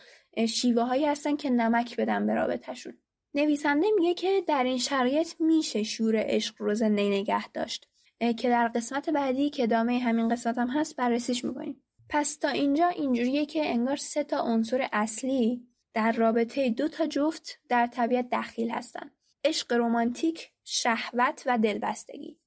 [0.47, 2.93] شیوه هایی هستن که نمک بدن به رابطهشون.
[3.33, 7.89] نویسنده میگه که در این شرایط میشه شور عشق رو زنده نگه داشت
[8.19, 11.83] که در قسمت بعدی که دامه همین قسمت هم هست بررسیش می‌کنیم.
[12.09, 17.59] پس تا اینجا اینجوریه که انگار سه تا عنصر اصلی در رابطه دو تا جفت
[17.69, 19.11] در طبیعت دخیل هستن
[19.43, 22.37] عشق رمانتیک، شهوت و دلبستگی.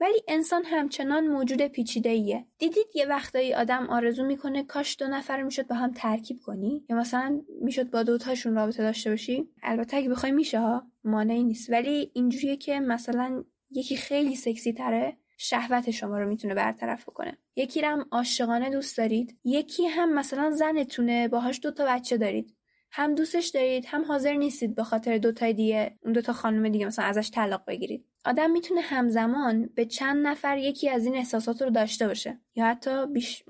[0.00, 2.46] ولی انسان همچنان موجود پیچیده ایه.
[2.58, 6.96] دیدید یه وقتایی آدم آرزو می‌کنه کاش دو نفر می‌شد با هم ترکیب کنی؟ یا
[6.96, 11.70] مثلا می‌شد با دوتاشون رابطه داشته باشی؟ البته اگه بخوای میشه ها مانعی نیست.
[11.70, 17.38] ولی اینجوریه که مثلا یکی خیلی سکسی تره شهوت شما رو می‌تونه برطرف بکنه.
[17.56, 19.38] یکی رو هم عاشقانه دوست دارید.
[19.44, 22.56] یکی هم مثلا زنتونه باهاش دوتا بچه دارید.
[22.90, 27.04] هم دوستش دارید هم حاضر نیستید به خاطر دوتای دیگه اون دوتا خانم دیگه مثلا
[27.04, 28.06] ازش طلاق بگیرید.
[28.24, 32.40] آدم می‌تونه همزمان به چند نفر یکی از این احساسات رو داشته باشه.
[32.54, 33.44] یا حتی بیش...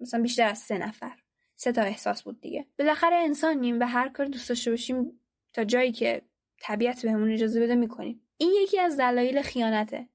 [0.00, 1.16] مثلا بیشتر از سه نفر.
[1.56, 2.66] سه تا احساس بود دیگه.
[2.78, 5.20] بالاخره انسانیم و هر کار دوست داشته باشیم
[5.52, 6.22] تا جایی که
[6.60, 8.20] طبیعت بهمون اجازه بده می‌کنیم.
[8.36, 10.08] این یکی از دلایل خیانته.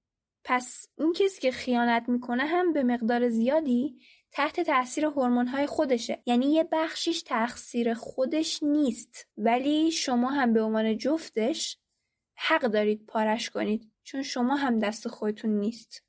[0.48, 4.00] پس اون کسی که خیانت می‌کنه هم به مقدار زیادی
[4.32, 6.24] تحت تاثیر های خودشه.
[6.26, 9.28] یعنی یه بخشیش تقصیر خودش نیست.
[9.38, 11.78] ولی شما هم به عنوان جفتش
[12.36, 13.91] حق دارید پارش کنید.
[14.04, 16.04] چون شما هم دست خودتون نیست.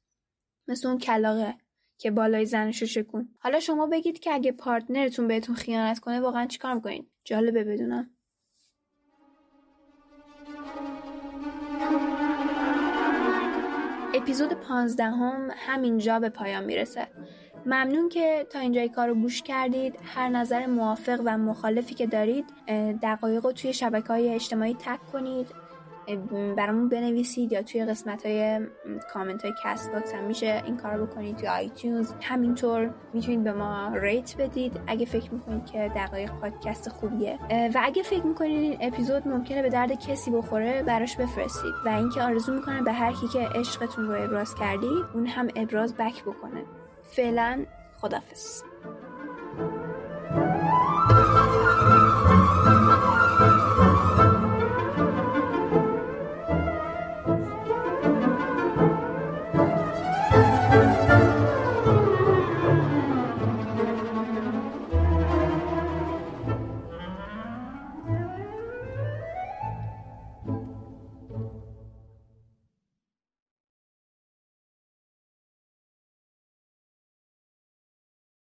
[0.68, 1.54] مثل اون کلاقه
[1.98, 6.74] که بالای زنشو شکون حالا شما بگید که اگه پارتنرتون بهتون خیانت کنه واقعا چیکار
[6.74, 8.15] می‌کنید؟ جالبه بدونم.
[14.16, 17.06] اپیزود پانزدهم همینجا به پایان می‌رسه.
[17.66, 19.98] ممنون که تا اینجای کار رو گوش کردید.
[20.04, 22.44] هر نظر موافق و مخالفی که دارید
[23.02, 25.46] دقایق رو توی شبکه های اجتماعی tag کنید.
[26.56, 28.60] برامون بنویسید یا توی قسمت های
[29.12, 32.12] کامنت های Castbox هم میشه این کار بکنید توی iTunes.
[32.22, 37.38] همینطور می‌تونید به ما rate بدید اگه فکر می‌کنید که دقایق پادکست خوبیه.
[37.74, 41.74] و اگه فکر می‌کنید این اپیزود ممکنه به درد کسی بخوره براش بفرستید.
[41.86, 45.94] و اینکه آرزو می‌کنم به هر کی که عشقتون رو ابراز کردید اون هم ابراز
[45.94, 46.62] back بکنه.
[47.02, 47.64] فعلا
[48.00, 48.62] خدافظ